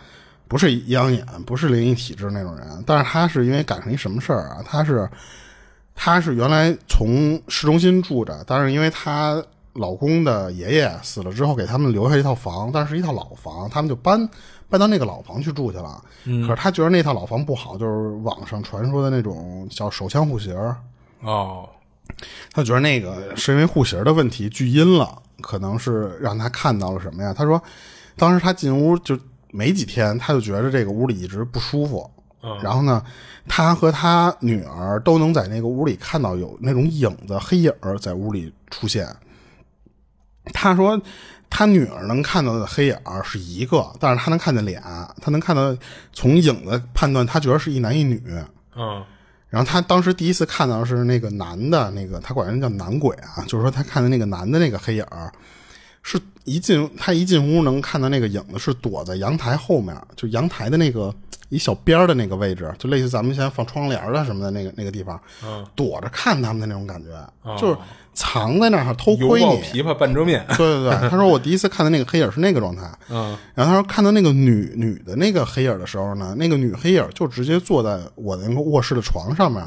[0.47, 5.09] 不是阴阳眼，不是灵异体质那种人，但是他是因为赶上一什么事儿啊，他是
[5.93, 9.43] 他是原来从市中心住着，但是因为她
[9.73, 14.27] 老公的爷爷死了之后，给他们留下一套房，但是一套老房，他们就搬
[14.69, 16.03] 搬到那个老房去住去了。
[16.23, 20.55] 可是他觉得那套老房不好，就是网上传说的那种叫手枪户型，
[21.21, 21.69] 哦，
[22.51, 27.33] 他觉得那个是因为户型的问题巨阴了，可能是让他看到了什么呀？
[27.33, 27.61] 他说，
[28.15, 29.17] 当时他进屋就
[29.51, 32.09] 没几天，他就觉得这个屋里一直不舒服。
[32.63, 33.03] 然后呢，
[33.47, 39.05] 他和他女儿都能在那个屋里看到有那种影子、黑影儿在屋里出现。
[40.53, 41.01] 他说，
[41.49, 44.81] 他女儿能看到的黑影儿是一个，但是他能看见脸，
[45.21, 45.75] 他能看到
[46.13, 48.23] 从影子判断，他觉得是一男一女。
[48.75, 49.03] 嗯
[49.49, 55.31] 然后他当时第一次看到是那个男的，那个他管人叫男鬼啊，就是说他看的那个男的那个黑影儿，
[56.09, 61.13] 是一进他一进屋能看到那个影子是躲在阳台后面，就阳台的那个
[61.49, 67.77] 一小边儿的那个位置，就类似咱们现在放窗帘儿的什么的那个那个地方，嗯，躲着看他们的那种感觉，就是
[68.13, 69.45] 藏在那儿偷窥你。
[69.45, 70.45] 抱琵琶半遮面。
[70.55, 79.61] 对对对，他说我第一次看到那个黑影是那个状态，嗯然后他说看到那个女女的那个黑影的时候呢，那个女黑影就直接坐在我的那个卧室的床上面，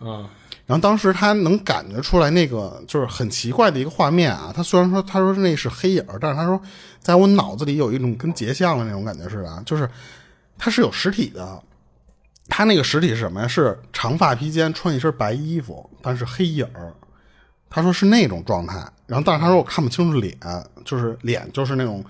[0.00, 0.26] 嗯
[0.66, 4.52] 然后当时他能感觉出来那个就是很奇怪的一个画面啊。
[4.54, 6.60] 他虽然说他说那是黑影，但是他说
[7.00, 9.88] 在我脑子里有一种跟截像的那种感觉似的，就是
[10.58, 11.62] 它是有实体的。
[12.48, 13.48] 他那个实体是什么呀？
[13.48, 16.66] 是长发披肩，穿一身白衣服，但是黑影。
[17.68, 18.76] 他说是那种状态。
[19.06, 20.36] 然后，但是他说我看不清楚脸，
[20.84, 22.04] 就是脸就是那种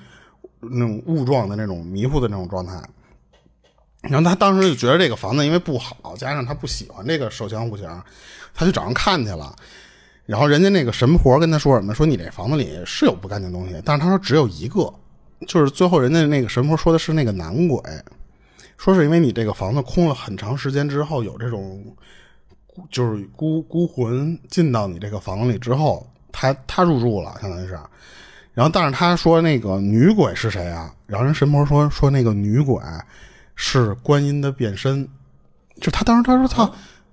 [0.60, 2.78] 那种雾状的那种迷糊的那种状态。
[4.08, 7.88] 然后他当时就觉得这个房子因为不好，加上他不喜欢这个手枪户型，
[8.54, 9.54] 他去找人看去了。
[10.24, 11.94] 然后人家那个神婆跟他说什么？
[11.94, 14.92] 说你这房子里是有不干净东西，但是他说只有一个，
[15.46, 17.80] 就是最后人家那个神婆说的是那个男鬼，
[18.76, 21.80] 说是因为你这个房子空了很长时间之后，有这种
[22.90, 27.78] 就是孤孤魂进到你这个房子里之后，他他入住了，相当于是。
[28.52, 30.92] 然后，但是他说那个女鬼是谁啊？
[31.06, 32.82] 然后人神婆说说那个女鬼
[33.56, 35.08] 是观音的变身，
[35.80, 36.64] 就他当时他说他，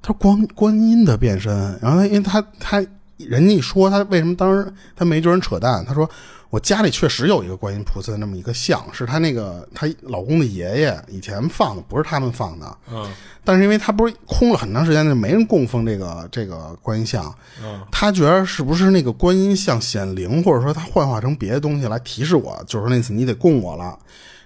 [0.02, 1.52] 他说观观音的变身。
[1.82, 2.86] 然后他因为他他
[3.18, 6.08] 人家一说他为什么当时他没觉得扯淡，他说
[6.50, 12.78] 我家里确实有一个观音菩萨那么一个像，是他那个他老公的爷爷以前放的，不是他们放的。
[12.92, 13.12] 嗯
[13.46, 17.26] 但是因为他不是空了很长时间，就没人供奉这个这个观音像，
[17.62, 24.00] 嗯他觉得是不是那个观音像显灵，或者说他幻化成别的东西来提示我，就是那次你得供我了，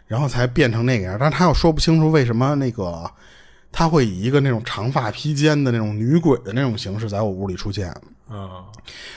[0.07, 1.17] 然后才变成那个样。
[1.19, 3.09] 但是他又说不清楚为什么那个
[3.71, 7.93] 他会以一个那种长发披肩的那种女鬼的那种形式在我屋里出现。
[8.29, 8.49] 嗯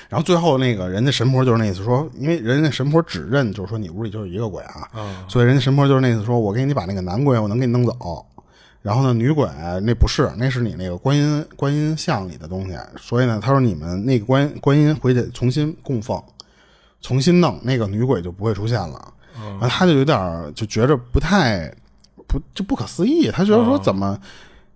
[0.09, 8.24] 然后最后那个人家神婆就是那意思说，因为人家神婆指认就是说你屋里就有一个鬼啊，嗯所以人家神婆就是那意思说，我给你把那个男鬼我能给你弄走，
[8.82, 9.49] 然后呢女鬼
[9.82, 16.22] 那不是，那是你那个观音观音像里的东西，所以呢他说你们那个观观音回去重新供奉，
[17.01, 19.12] 重新弄那个女鬼就不会出现了。
[19.35, 21.72] 然后他就有点就觉着不太
[22.26, 24.18] 不就不可思议，他觉得说怎么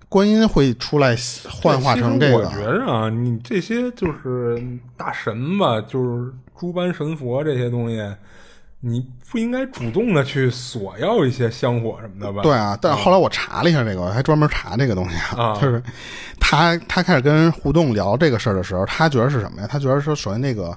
[0.08, 1.16] 观音会出来
[1.50, 2.36] 幻化成这个？
[2.36, 4.62] 我觉着啊，你这些就是
[4.96, 8.00] 大神吧，就是诸般神佛这些东西，
[8.80, 12.42] 你不应该主动的去索要一些香火什么的吧？
[12.42, 15.82] 对啊，但是后来我查了一下这个，我还专门查这个东西啊就是
[16.38, 19.68] 他他开始跟人互动聊这个事儿的时候，他觉得是什么呀？
[19.68, 20.76] 他觉得说，首先那个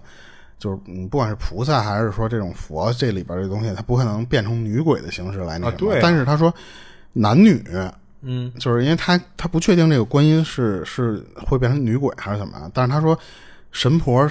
[0.58, 5.72] 就是嗯，不管是菩萨还是说这种佛，这里边这东西，它不可能变成女鬼的形式来那什么。
[5.72, 6.54] 啊对啊但是他说
[7.14, 7.64] 男女。
[8.22, 13.18] 嗯就是因为他他不确定这个观音是是会变成女鬼还是怎么样，但是他说
[13.72, 14.28] 神婆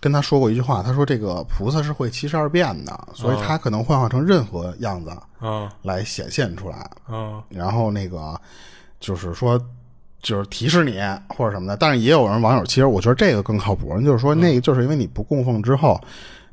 [0.00, 8.40] 跟他说过一句话，他说这个菩萨是会七十二变的，所以他可能幻化成任何样子啊来显现出来，啊然后那个
[8.98, 9.60] 就是说
[10.22, 10.98] 就是提示你
[11.28, 16.00] 或者什么的，但是也有人网友其实我觉得这个更靠谱，人就是说那个就是因为你不供奉之后，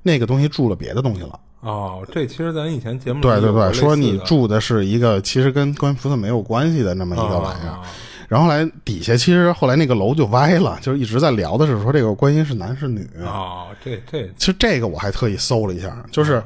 [0.04, 1.40] 那个东西住了别的东西了。
[1.62, 7.82] 哦，这其实咱以前节目对对对，说你住的是一个其实跟观音菩萨没有关系的那么一个玩意儿，啊
[8.28, 13.08] 然后来底下其实后来那个楼就歪了，就是一直在聊的是说这个观音是男是女。
[13.22, 16.44] 哦，这这其实这个我还特意搜了一下，就是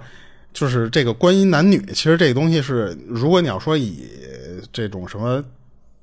[0.54, 4.08] 就是这个观音男女，其实这个东西是，如果你要说以
[4.72, 5.44] 这种什么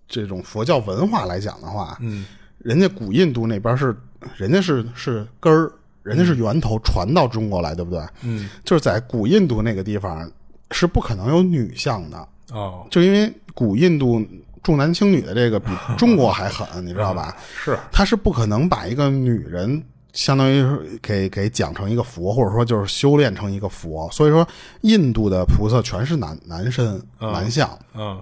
[0.09, 2.25] 这种佛教文化来讲的话，嗯
[2.59, 3.97] 人家古印度那边是
[4.37, 5.71] 人家是是根儿，
[6.03, 8.01] 人家是源头传到中国来，对不对？
[8.23, 10.29] 嗯就是在古印度那个地方
[10.73, 14.21] 是不可能有女相的，哦就因为古印度
[14.63, 17.37] 重男轻女的这个比 中国还狠，你知道吧？
[17.63, 19.81] 是他是不可能把一个女人
[20.13, 20.65] 相当于
[21.01, 24.11] 给给讲成一个佛，或者说就是修炼成一个佛。
[24.11, 24.47] 所以说，
[24.81, 27.71] 印度的菩萨全是男男身、男相。
[27.95, 28.21] 嗯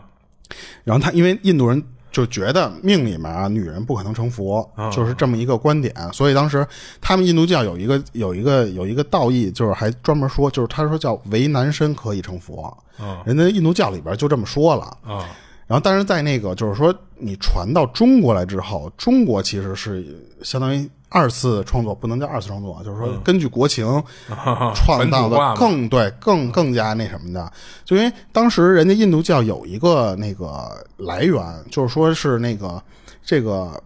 [0.84, 5.94] 然后他因为印度人就觉得命里面啊，女人不可能成佛，就是这么一个观点。
[6.12, 6.66] 所以当时
[7.00, 12.76] 他们印度教有一个有一个有一个道义，就是还专门说，就是他说叫唯男身可以成佛。
[12.98, 14.84] 嗯人家印度教里边就这么说了。
[15.02, 15.28] 啊
[15.68, 23.86] 然后，但是在那个就是说，你传到中国来之后，中国其实是相当于二次创作，不能叫二次创作，就是说根据国情
[24.74, 27.50] 创造的更对更更加那什么的。
[27.84, 32.82] 就因为当时人家印度教有一个那个来源，就是说是那个
[33.24, 33.80] 这个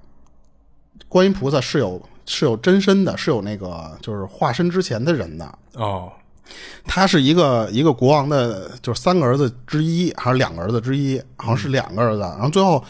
[1.09, 5.59] 观音菩萨是有是有真身的，是有那个就是化身之前的人的。
[5.75, 6.11] 哦
[6.85, 11.16] 他是一个一个国王的，就是三个儿子之一，还是两个儿子之一？
[11.37, 12.21] 好像是两个儿子。
[12.21, 12.83] 然后最后，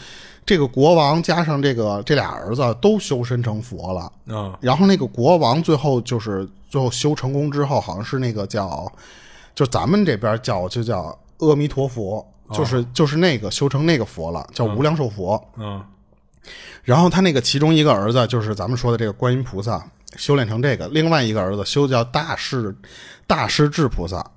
[0.51, 4.11] 这个国王加上这个这俩儿子都修身成佛了。
[4.35, 4.59] 啊。
[4.59, 8.91] 然后那个国王最后就是最后修成功之后，好像是那个叫，
[9.55, 15.41] 就咱们这边叫就叫阿弥陀佛，就是就是那个修成那个佛了，叫无量寿佛。
[15.55, 15.81] 嗯
[16.83, 19.81] 然后他那个其中一个儿子就是咱们说的这个观音菩萨，
[20.17, 22.75] 修炼成这个；另外一个儿子修叫大势
[23.25, 24.29] 大势至菩萨，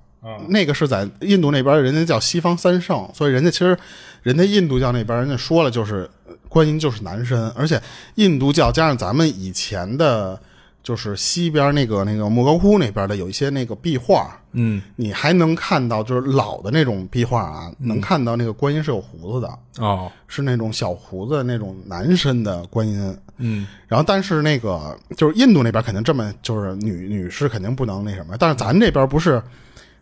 [0.47, 3.77] 那个是在印度那边，人家叫西方三圣，所以人家其实
[4.23, 6.09] 人家印度教那边人家说了，就是
[6.49, 7.81] 观音就是男身，而且
[8.15, 10.39] 印度教加上咱们以前的。
[10.85, 23.17] 就是西边那个那个莫高窟那边的有一些那个壁画，嗯你还能看到就是老的那种壁画啊，能看到那个观音是有胡子的，哦是那种小胡子那种男身的观音。
[23.37, 29.41] 嗯然后，但是那个就是印度那边肯定这么，就是女女士肯定不能那什么，但是咱这边不是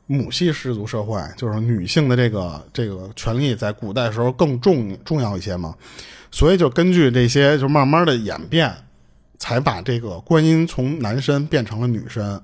[0.05, 5.73] 母系氏族社会，就是女性的这个这个权利在古代时候更重重要一些嘛，
[6.31, 8.73] 所以就根据这些就慢慢的演变，
[9.37, 12.41] 才把这个观音从男身变成了女身。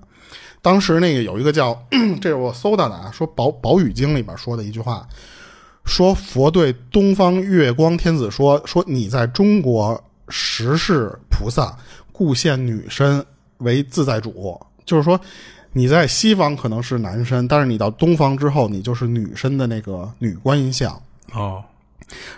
[0.61, 1.73] 当时那个有一个叫，
[2.21, 5.07] 这是我搜到的啊，说《宝宝语经》里边说的一句话，
[5.85, 11.77] 说佛对东方月光天子说：“说你在中国实是菩萨，
[12.11, 13.25] 故现女身
[13.59, 15.19] 为自在主。”就是说，
[15.73, 20.99] 你在西方可能是男身，但是你到东方之后，你就是女身的那个女观音像。
[21.33, 21.63] 哦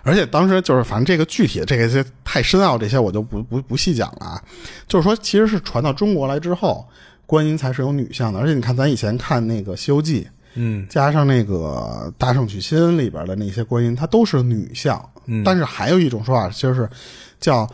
[0.03, 4.43] 而且当时就是，反正这个具体的这个些太深奥，这些我就不不不细讲了啊。
[4.85, 6.85] 就是说，其实是传到中国来之后，
[7.25, 8.39] 观音才是有女相的。
[8.41, 10.23] 而且你看，咱以前看那个《西游记》，
[10.55, 15.01] 嗯加上那个《大圣娶亲》里边的那些观音，它都是女相。
[15.25, 16.89] 嗯但是还有一种说法，就是
[17.39, 17.65] 叫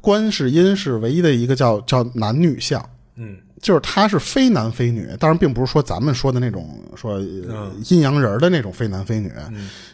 [0.00, 2.82] 观世音是唯一的一个叫叫男女相。
[3.18, 9.28] 嗯就是他是非男非女，当然并不是说咱们说的那种说呃阴阳人的那种非男非女，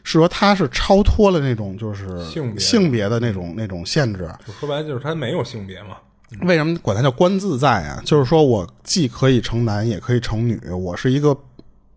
[0.03, 4.29] 是说他是超脱了那种就是性别性别的那种那种限制。
[4.61, 5.97] 说白了就是他没有性别嘛。
[6.43, 8.03] 为什么管他叫官自在啊？
[8.05, 11.37] 就是说我既可以成男，也可以成女，我是一个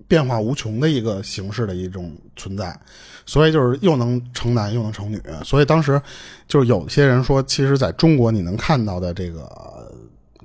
[0.08, 2.80] 变化无穷的一个形式的一种存在，
[3.26, 5.20] 所以就是又能成男又能成女。
[5.44, 6.00] 所以当时
[6.48, 9.50] 就是有些人说，其实在中国你能看到的这个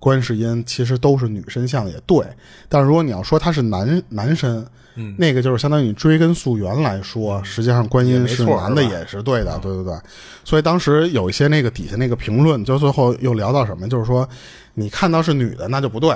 [0.03, 2.27] 观世音其实都是女身像也对，
[2.69, 9.95] 但是如果你要说他是男男身，嗯，那个就是相当于你追根溯源来说，实际上观音是男的也是对的，对对对。
[10.43, 14.29] 所以当时有一些那个底下那个评论，就最后又聊到什么，就是说
[14.75, 16.13] 你看到是女的那就不对，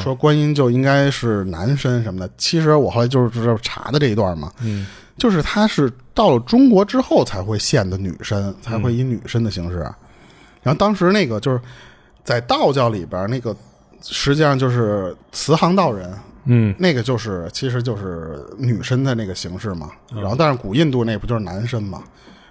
[0.00, 2.30] 说观音就应该是男身什么的。
[2.38, 4.86] 其实我后来就是查的这一段嘛，嗯，
[5.18, 9.80] 就是他是到了中国之后才会现的女身，才会以女身的形式。
[10.60, 11.60] 然后当时那个就是
[12.28, 13.56] 在道教里边那个，
[14.02, 16.12] 实际上就是慈航道人。
[16.44, 22.02] 嗯，那个就是其实就是女生的那个形式嘛，然后但是古印度那不就是男生嘛，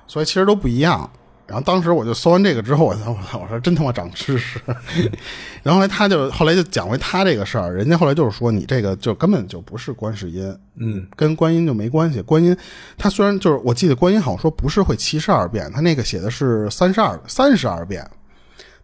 [0.08, 1.08] 所以其实都不一样。
[1.46, 4.60] 然后当时我就搜完这个之后，我操我操，我说真他妈长知识。
[5.64, 12.20] 然后来他就后来就讲回他这个事儿，人家后来就是说你这个就根本就不是观世音，嗯，跟观音就没关系。
[12.22, 12.56] 观音
[12.98, 18.06] 他虽然就是我记得观音好像说不是会七十二变，他那个写的是三十二三十二变，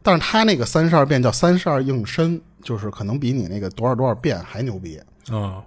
[0.04, 2.40] 但是他那个三十二变叫三十二应身。
[2.64, 4.98] 就是可能比你那个多少多少变还牛逼
[5.30, 5.60] 啊！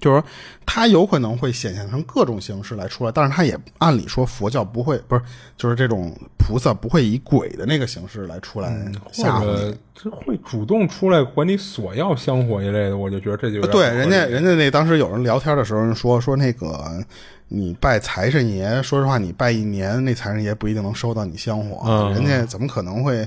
[0.00, 0.24] 就是说，
[0.66, 5.22] 它有可能会显现成各种形式来出来，但是它也按理说佛教不会，不是
[5.56, 8.68] 就是这种菩萨不会以鬼的那个形式来出来
[9.12, 17.00] 吓唬你，这会主动出来管你索要香火一类的，我就觉得这就对人家人家那当时有人聊天的时候说说那个
[17.46, 23.24] 你拜财神爷，说实话你拜一年那财神爷不一定能收到你香火，人家怎么可能会？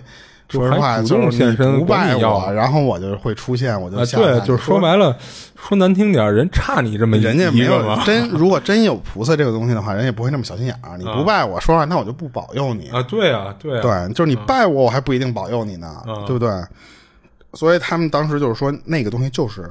[0.49, 5.17] 说实话，就是你不拜我，然后我就会出现，我就对，就是说白了，
[5.57, 10.97] 说难听点，人差你这么人家没有真， 如果真有菩萨这个东西的话，人也不会那么小心眼儿。
[10.97, 13.03] 你不拜我，说实话，那我就不保佑你啊。
[13.03, 16.49] 对啊，对，对，就是你拜我，我还不一定保佑你呢，对不对？
[17.53, 19.69] 所以他们当时就是说，那个东西就是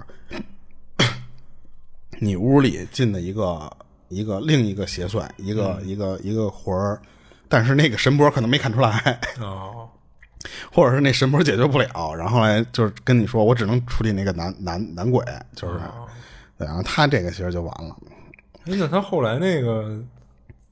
[2.19, 3.71] 你屋里进的一个
[4.09, 7.01] 一个另一个邪祟，一个一个一个魂儿，
[7.49, 9.86] 但是那个神波可能没看出来哦。
[10.73, 15.25] 或者是那神婆解决不了，然后来就是跟你说，我只能处理那个男男男鬼，
[15.55, 15.81] 就是，
[16.59, 17.97] 对，然后他这个其实就完了。
[18.65, 19.99] 那他后来那个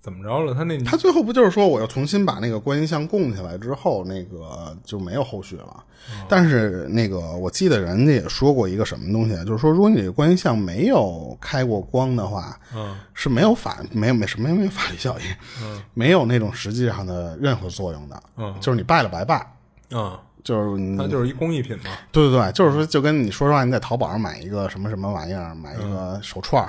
[0.01, 0.53] 怎么着了？
[0.53, 5.85] 他那他最后不就是说，我又重新把那个观音像供起来之后，那个就没有后续了。
[6.29, 15.25] 但是那个我记得人家也说过一个什么东西，就是说，如果你这观音像没有开过光的话，嗯，是没有法没有没什么没有法律效应，
[15.63, 19.51] 嗯，没有那种实际上的任何作用的，嗯，就是你拜了白拜。
[19.91, 21.91] 嗯，就是它就是一工艺品嘛。
[22.11, 26.67] 对对对，就是说，就跟你说实话，你在淘宝上买一个什么什么玩意儿，买一个手串，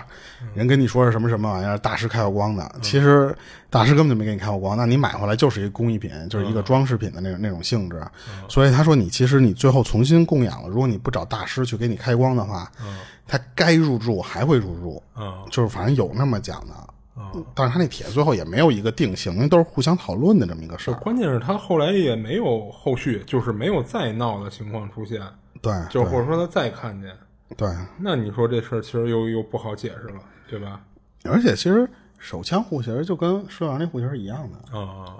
[0.53, 3.35] 人跟你说是什么什么玩意儿，大师开过光的，其实
[3.69, 8.01] 大师根本就没给你开过光，那你买回来就是一个工艺品，就是一个装饰品的那种那种性质。
[8.47, 12.71] 所以他说，你其实你最后重新供养了，如果你不找大师去给你开光的话，
[13.27, 15.01] 他该入住还会入住。
[15.49, 16.73] 就是反正有那么讲的。
[17.53, 20.95] 但是他那帖子最后也没有一个定性，因为都是互相讨论的这么一个事儿。
[20.95, 25.21] 关键是他后来也没有后续，就是没有再闹的情况出现。
[25.61, 27.15] 对，就或者说他再看见。
[27.55, 30.81] 对，那你说这事儿其实又又不好解释了，对吧？
[31.23, 35.15] 而且其实手枪户型就跟说阳那户型是一样的啊。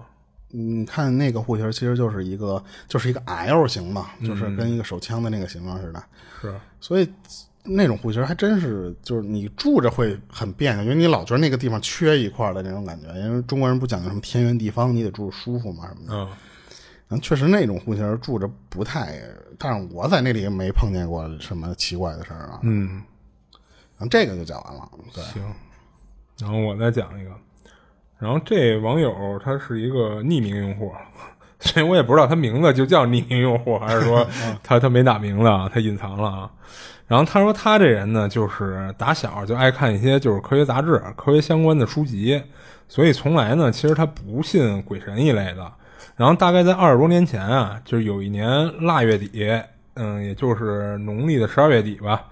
[0.50, 6.04] 你看那个户型其实就是一个就是一个 L 型嘛，就是跟一个手枪的那个形状似的。
[6.42, 7.10] 是，所以。
[7.66, 13.08] 那种户型还真是，就是你住着会很别扭，因为你老觉得那个地方缺一块的那种感觉。
[13.20, 16.30] 因为中国人不讲究什么天圆地方，你得住舒服嘛什么的。
[17.10, 19.20] 嗯，确实那种户型住着不太，
[19.58, 22.60] 但是我在那里没碰见过什么奇怪的事儿啊。
[22.64, 23.04] 嗯，
[23.98, 24.90] 然后这个就讲完了。
[25.14, 25.44] 对，行。
[26.40, 27.32] 然后我再讲一个，
[28.20, 30.92] 然后这网友他是一个匿名用户，
[31.60, 34.28] 所以我也不知道他名字就叫匿名用户，还是说
[34.62, 36.52] 他他没打名字，他隐藏了啊。
[37.08, 42.42] 然后他说他这人呢，就是打小就爱看一些就是科学杂志、科学相关的书籍，
[42.88, 45.72] 所以从来呢，其实他不信鬼神一类的。
[46.16, 48.50] 然后大概在二十多年前啊，就是有一年
[48.84, 49.30] 腊月底，
[49.94, 52.24] 嗯，也就是农历的十二月底吧，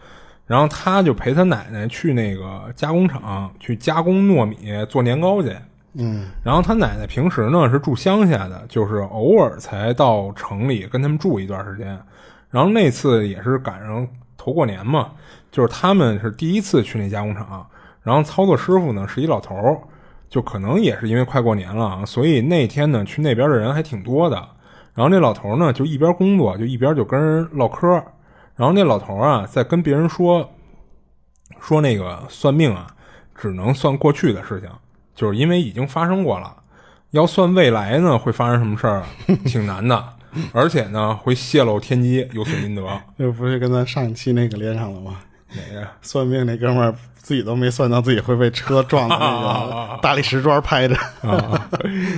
[0.48, 4.58] 然后他就陪他奶奶去那个加工厂去加工糯米
[4.90, 5.56] 做年糕去。
[5.94, 11.88] 嗯，然后他奶奶平时呢是住乡下的，就是偶尔才到城里跟他们住一段时间。
[12.50, 14.08] 然后那次也是赶上。
[14.38, 15.12] 头过年嘛，
[15.52, 17.66] 就是他们是第一次去那加工厂，
[18.02, 19.78] 然后操作师傅呢是一老头儿，
[20.30, 24.36] 就可能也是因为快过年了，所以那天呢去那边的人还挺多的。
[24.94, 27.88] 然后那老头呢就一边工作就一边就跟人唠嗑，
[28.56, 30.48] 然后那老头啊在跟别人说
[31.60, 32.88] 说那个算命啊，
[33.36, 34.70] 只能算过去的事情，
[35.16, 36.56] 就是因为已经发生过了，
[37.10, 39.04] 要算未来呢会发生什么事儿，
[39.46, 40.14] 挺难的。
[40.52, 42.88] 而且呢，会泄露天机，有损阴德。
[43.18, 45.18] 这不是跟咱上一期那个连上了吗？
[45.56, 45.88] 哪个？
[46.02, 51.70] 算命那哥们儿自己都没算到自己会被车撞的那个 大理石砖拍着， 啊，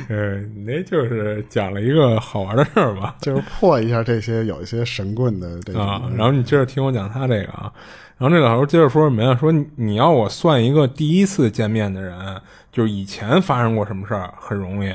[0.10, 3.16] 呃，你那就是讲了一个好玩的事儿吧？
[3.22, 7.72] 就是破一下这些有一些神棍的这啊。，然后你接着听我讲他这个啊，
[8.18, 9.38] 然后这老头接着说什么呀？
[9.40, 12.42] 说你你要我算一个第一次见面的人，
[12.72, 14.92] 就是以前发生过什么事儿很容易，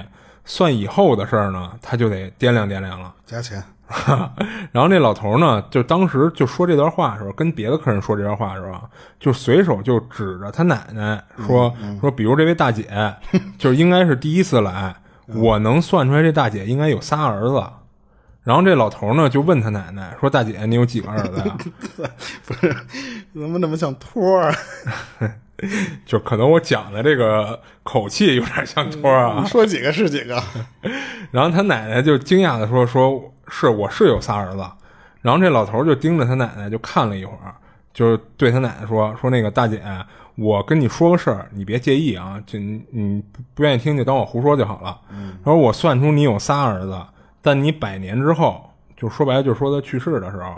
[0.52, 3.14] 算以后的事儿呢，他就得掂量掂量了。
[3.24, 3.62] 加钱，
[4.72, 8.82] 然后那老头呢，就当时就说这段话的时候，跟别的客人说这段话的时候啊，
[9.20, 13.14] 就随手就指着他奶奶说、说，比如这位大姐，
[13.58, 14.92] 就是应该是第一次来，
[15.28, 17.62] 我能算出来这大姐应该有仨儿子。
[18.42, 21.56] 然后这老头呢就问他奶奶说：“大姐，你有几个儿子 呀？”
[23.32, 24.52] 怎么那么像托儿？
[26.06, 29.44] 就可能我讲的这个口气有点像托儿啊。
[29.44, 30.42] 说几个是几个？
[31.30, 34.64] 然后他奶奶就惊讶的说：“说是我是有仨儿子。”
[35.22, 37.54] 然后这老头就盯着他奶奶就看了一会儿，
[37.92, 39.82] 就是对他奶奶说：“说那个大姐，
[40.36, 44.98] 我跟你说个事儿，你别介意啊，就你你不不愿意听就当我胡说就好了。
[45.44, 46.98] 他说我算出你有仨儿子，
[47.42, 50.54] 但你百年之后，就说白了就是说他去世的时候，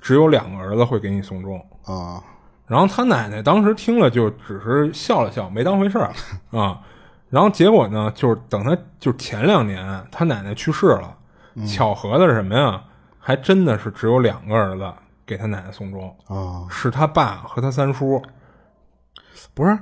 [0.00, 1.58] 只有两个儿子会给你送终。
[1.84, 2.22] 啊，
[2.66, 6.10] 然后他奶奶当时听了就只是笑了笑，没当回事儿
[6.50, 6.80] 啊。
[7.30, 11.16] 然后结果呢，就是等他就是前两年他奶奶去世了，
[11.66, 12.82] 巧合的是什么呀？
[13.18, 14.92] 还真的是只有两个儿子
[15.26, 18.22] 给他奶奶送终，啊，是他爸和他三叔。
[19.54, 19.78] 不是。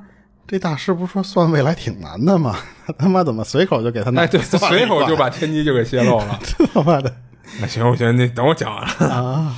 [0.46, 2.54] 这大师不是说算未来挺难的吗？
[2.86, 6.38] 他 他妈怎么随口就给他奶哎，对，算随口就把天机就给泄露了。
[6.74, 7.10] 他妈的
[7.62, 9.14] 那行，我行，你等我讲完了。
[9.14, 9.54] 啊！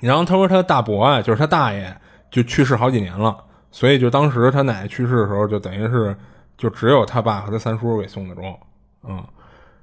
[0.00, 1.96] 然后他说他大伯啊，就是他大爷，
[2.32, 3.36] 就去世好几年了，
[3.70, 6.16] 所以就当时他奶奶去世的时候，就等于是
[6.58, 8.58] 就只有他爸和他三叔给送的终，
[9.04, 9.22] 嗯。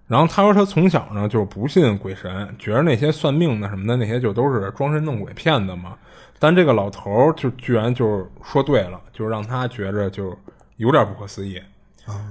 [0.07, 5.95] 然后他说他从小呢就是不信鬼神，觉得那些算命的什么的那些就都是装神弄鬼骗子嘛。
[6.39, 10.35] 但这个老头儿就居然就是说对了，就让他觉着就
[10.77, 11.61] 有点不可思议。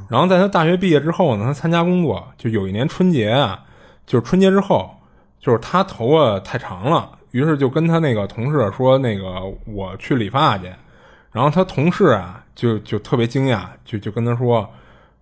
[0.09, 3.63] 然后在他大学毕业之后呢，他参加工作，就有一年春节啊，
[4.07, 4.91] 就是春节之后，
[5.39, 10.65] 就是他头发太长了，于是就跟他那个同事说：“那个我去理发去。”
[11.31, 14.69] 然后他同事啊，就就特别惊讶，就就跟他说：“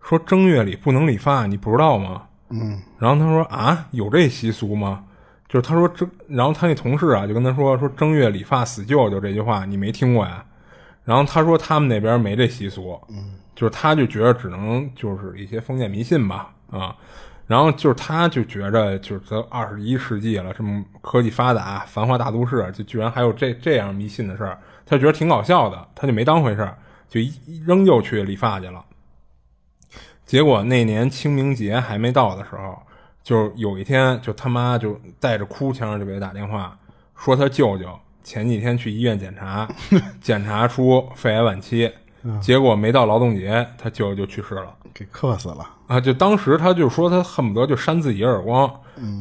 [0.01, 2.81] 说正月里不能理发，你不知道吗？”嗯。
[2.99, 5.05] 然后他说：“啊，有这习俗吗？”
[5.47, 10.43] 就是他说正，然后他那同事啊就跟他说：“说正月理发死舅舅这句话你没听过呀？”
[11.05, 16.97] 然后他说他们那边没这习俗，嗯，就是他就觉得只能就是一些封建迷信吧，啊，
[17.47, 26.77] 然后就是他就觉着就是都二十一世纪了，这么科技发达、繁华大都市，就居然还有这这样迷信的事儿，他觉得挺搞笑的，他就没当回事儿，
[27.09, 27.33] 就一
[27.65, 28.85] 仍旧去理发去了。
[30.25, 32.83] 结果那年清明节还没到的时候，
[33.23, 36.77] 就有一天，就他妈就带着哭腔就给他打电话，
[37.17, 37.87] 说他舅舅
[38.25, 39.69] 前几天去医院检查，
[40.21, 41.89] 检查出肺癌晚期，
[42.41, 44.75] 结果没到劳动节，他舅舅就去世了。
[44.93, 45.76] 给克死了。
[45.87, 48.69] 啊，就当时他就说他恨不得就扇自己一耳光，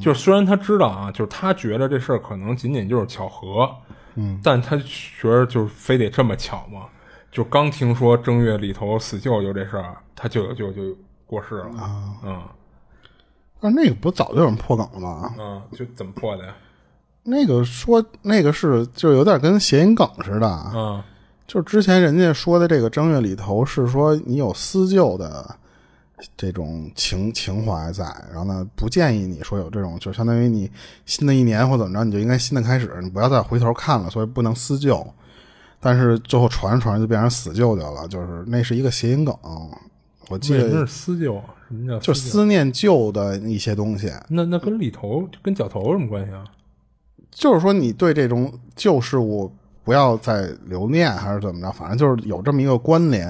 [0.01, 3.69] 就是虽然他知道啊，就是他觉得这事儿可能仅仅就是巧合，
[4.15, 6.87] 嗯，但他觉得就是非得这么巧吗？
[7.31, 12.41] 就刚听说正月里头死舅舅这事儿，他舅舅就就过世了啊，嗯
[13.59, 15.33] 但那个不早就有人破梗了吗？
[15.39, 16.53] 嗯，就怎么破的呀？
[17.23, 21.03] 那个说那个是就有点跟谐音梗似的，嗯
[21.47, 25.55] 就是之前人家说的这个正月里头是说你有私舅的
[26.37, 30.71] 这种情情怀在，然后呢不建议你说有这种，就相当于你
[31.05, 35.05] 新的一年或怎么着，你就应该新的开始，你不要再回头看了，所以不能思旧。
[35.79, 39.37] 但是最后传着传着就变成死舅舅了，就是那是一个谐音梗，
[40.29, 41.43] 我记得是思旧啊？
[41.67, 46.45] 什么叫就思念旧的一些东西，那那跟里头跟脚头有什么关系啊？
[47.29, 49.53] 就是说你对这种旧事物
[49.83, 53.27] 不要再留念，还是怎么着，反正就是有这么一个关联。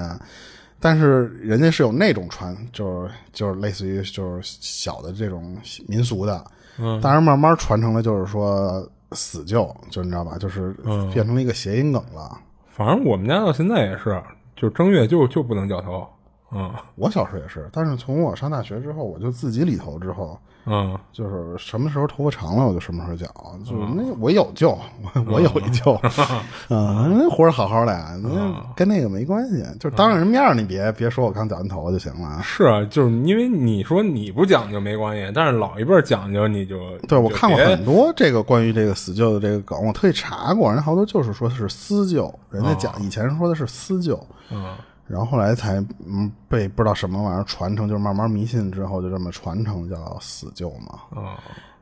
[0.86, 5.58] 但是人家是有那种传，就是就是类似于就是小的这种
[5.88, 6.44] 民俗的，
[6.78, 11.10] 嗯，但是慢慢传承了，就是说死旧，就你知道吧，就是嗯。
[11.10, 12.38] 变成了一个谐音梗了。
[12.68, 14.22] 反正我们家到现在也是，
[14.54, 16.06] 就正月就就不能掉头，
[16.52, 16.72] 嗯。
[16.94, 20.98] 我小时候也是，但是从我上大学之后，我就自己理头之后，嗯。
[21.12, 23.26] 就是什么时候头发长了，我就什么时候绞。
[23.64, 24.70] 就是那我有救，
[25.14, 25.98] 我我有一救，
[26.68, 29.64] 嗯，那活着好好的，那跟那个没关系。
[29.80, 32.40] 就是当着人面，你别别说我刚剪完头发就行了。
[32.42, 44.74] 是啊，就是因为你说你不讲究没关系，但是老一辈讲究你就对，我看过很多这个关于这个死旧的这个梗，我特意查过，人家好多就是说是私旧，人家讲以前说的是私旧，嗯
[45.06, 51.00] 然后后来才嗯被不知道什么玩意儿传承，就是慢慢迷信之后就这么传承叫死旧嘛。
[51.16, 51.24] 嗯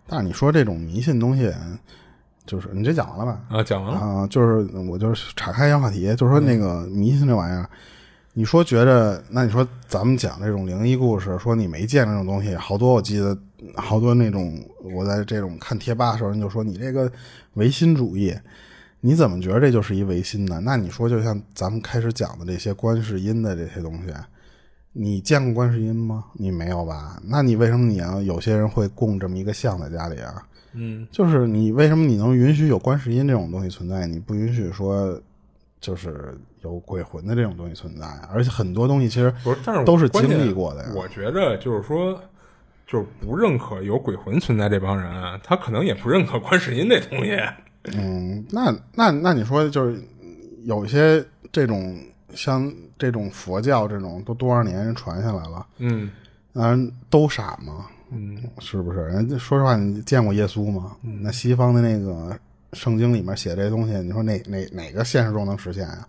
[0.07, 1.51] 但是你说这种迷信东西，
[2.45, 3.57] 就是你这讲完了吧？
[3.57, 3.99] 啊，讲完了。
[3.99, 7.67] 啊、就是我就是岔开一下话题，就是说那个迷信这玩意儿，
[8.35, 13.35] 你说觉着，那你说咱们讲这种灵异故事，说你没见过这种东西，好多我记得
[13.77, 14.63] 好多那种
[14.95, 17.11] 我在这种看贴吧的时候，人就说你这个
[17.55, 18.37] 唯心主义，
[19.07, 20.63] 你怎么觉得这就是一唯心呢？
[20.65, 24.15] 那你说就像咱们开始讲的这些观世音的这些东西，
[24.95, 26.25] 你见过观世音吗？
[26.33, 27.21] 你没有吧？
[27.23, 30.43] 那你为什么你要有些人会供这么一个像在家里啊？
[30.73, 35.21] 嗯，就是你为什么你能允许有观世音这种东西存在，你不允许说
[35.83, 38.31] 就是有鬼魂的这种东西存在啊？
[38.33, 40.89] 而且很多东西其实不是，但是都是经历过的呀。
[40.97, 42.19] 我觉着就是说，
[42.87, 47.39] 就是不认可有鬼魂存在这帮人，他可能也不认可观世音这东西。
[47.93, 50.03] 嗯，那那那你说就是
[50.65, 51.99] 有些这种
[52.35, 56.11] 像这种佛教这种都多少年传下来了，嗯
[56.55, 57.87] 嗯，都傻吗？
[58.11, 59.01] 嗯，是不是？
[59.01, 60.97] 人家说实话，你见过耶稣吗？
[61.03, 62.39] 那西方的那个
[62.73, 66.09] 圣经里面写这东西，你说哪哪哪个现实中能实现啊？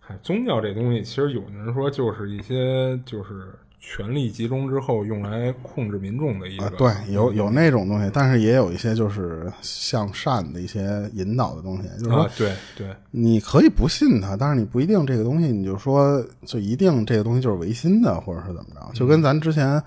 [0.00, 6.66] 嗨，宗教这东西，其实有的人说就是一些就是权力集中之后用来控制民众的一个。
[6.66, 19.82] 啊，对，有有那种东西，但是也有一些就是向善的一些引导的东西，就是说啊，对对，你可以不信他，但是你不一定这个东西，你就说就一定这个东西就是唯心的，或者是怎么着，就跟咱之前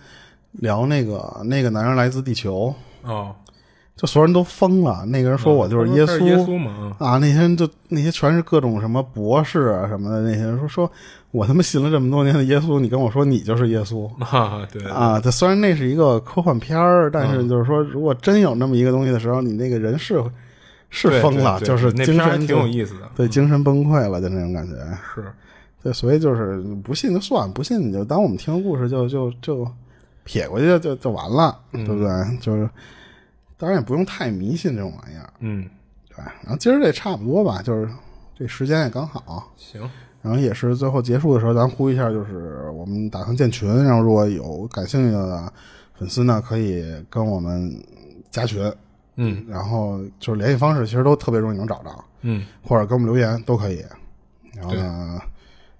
[0.53, 2.73] 聊那个那个男人来自地球，
[3.03, 3.35] 哦，
[3.95, 10.91] 就所有人都疯了，那个人说我就是耶稣，耶稣嘛，啊，那些人就那些全是各种什么博士啊什么的，那些人说说
[11.33, 15.19] 我他妈信了这么多年的耶稣，你跟我说你就是耶稣 啊，对啊！
[15.19, 20.23] 这虽然那是一个科幻片儿，但是就是说，如果真有那么一个东西的时候，你那个人是
[20.91, 23.09] 是疯了，对对就是那片儿挺精神就有意思的。
[23.15, 24.75] 对精神崩溃了，就那种感觉。
[25.15, 25.25] 是，
[25.81, 29.67] 对，所以就是不信就算，不信你就当我们听个故事就就就
[30.23, 32.37] 撇过去就就就完了，对不对？
[32.39, 32.69] 就是
[33.57, 35.27] 当然也不用太迷信这种玩意儿。
[35.39, 35.67] 嗯，
[36.09, 37.89] 对，然后今儿这差不多吧，就是
[38.37, 39.81] 这时间也刚好，行，
[40.23, 45.51] 然后也是最后结束的时候，咱呼一下，就是我们打算建群，然后如果有感兴趣的
[45.93, 47.71] 粉丝呢，可以跟我们
[48.31, 48.71] 加群，
[49.17, 51.89] 嗯然后就是联系方式其实都特别容易能找着，
[52.21, 53.83] 嗯，或者给我们留言都可以。
[54.55, 55.19] 然后呢，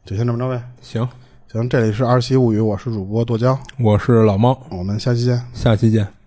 [0.04, 0.62] 就先这么着呗。
[0.82, 1.08] 行，
[1.52, 5.42] 行，这里是二七物语，我是主播剁椒，我是老猫，我们下期见。
[5.54, 6.23] 下期见。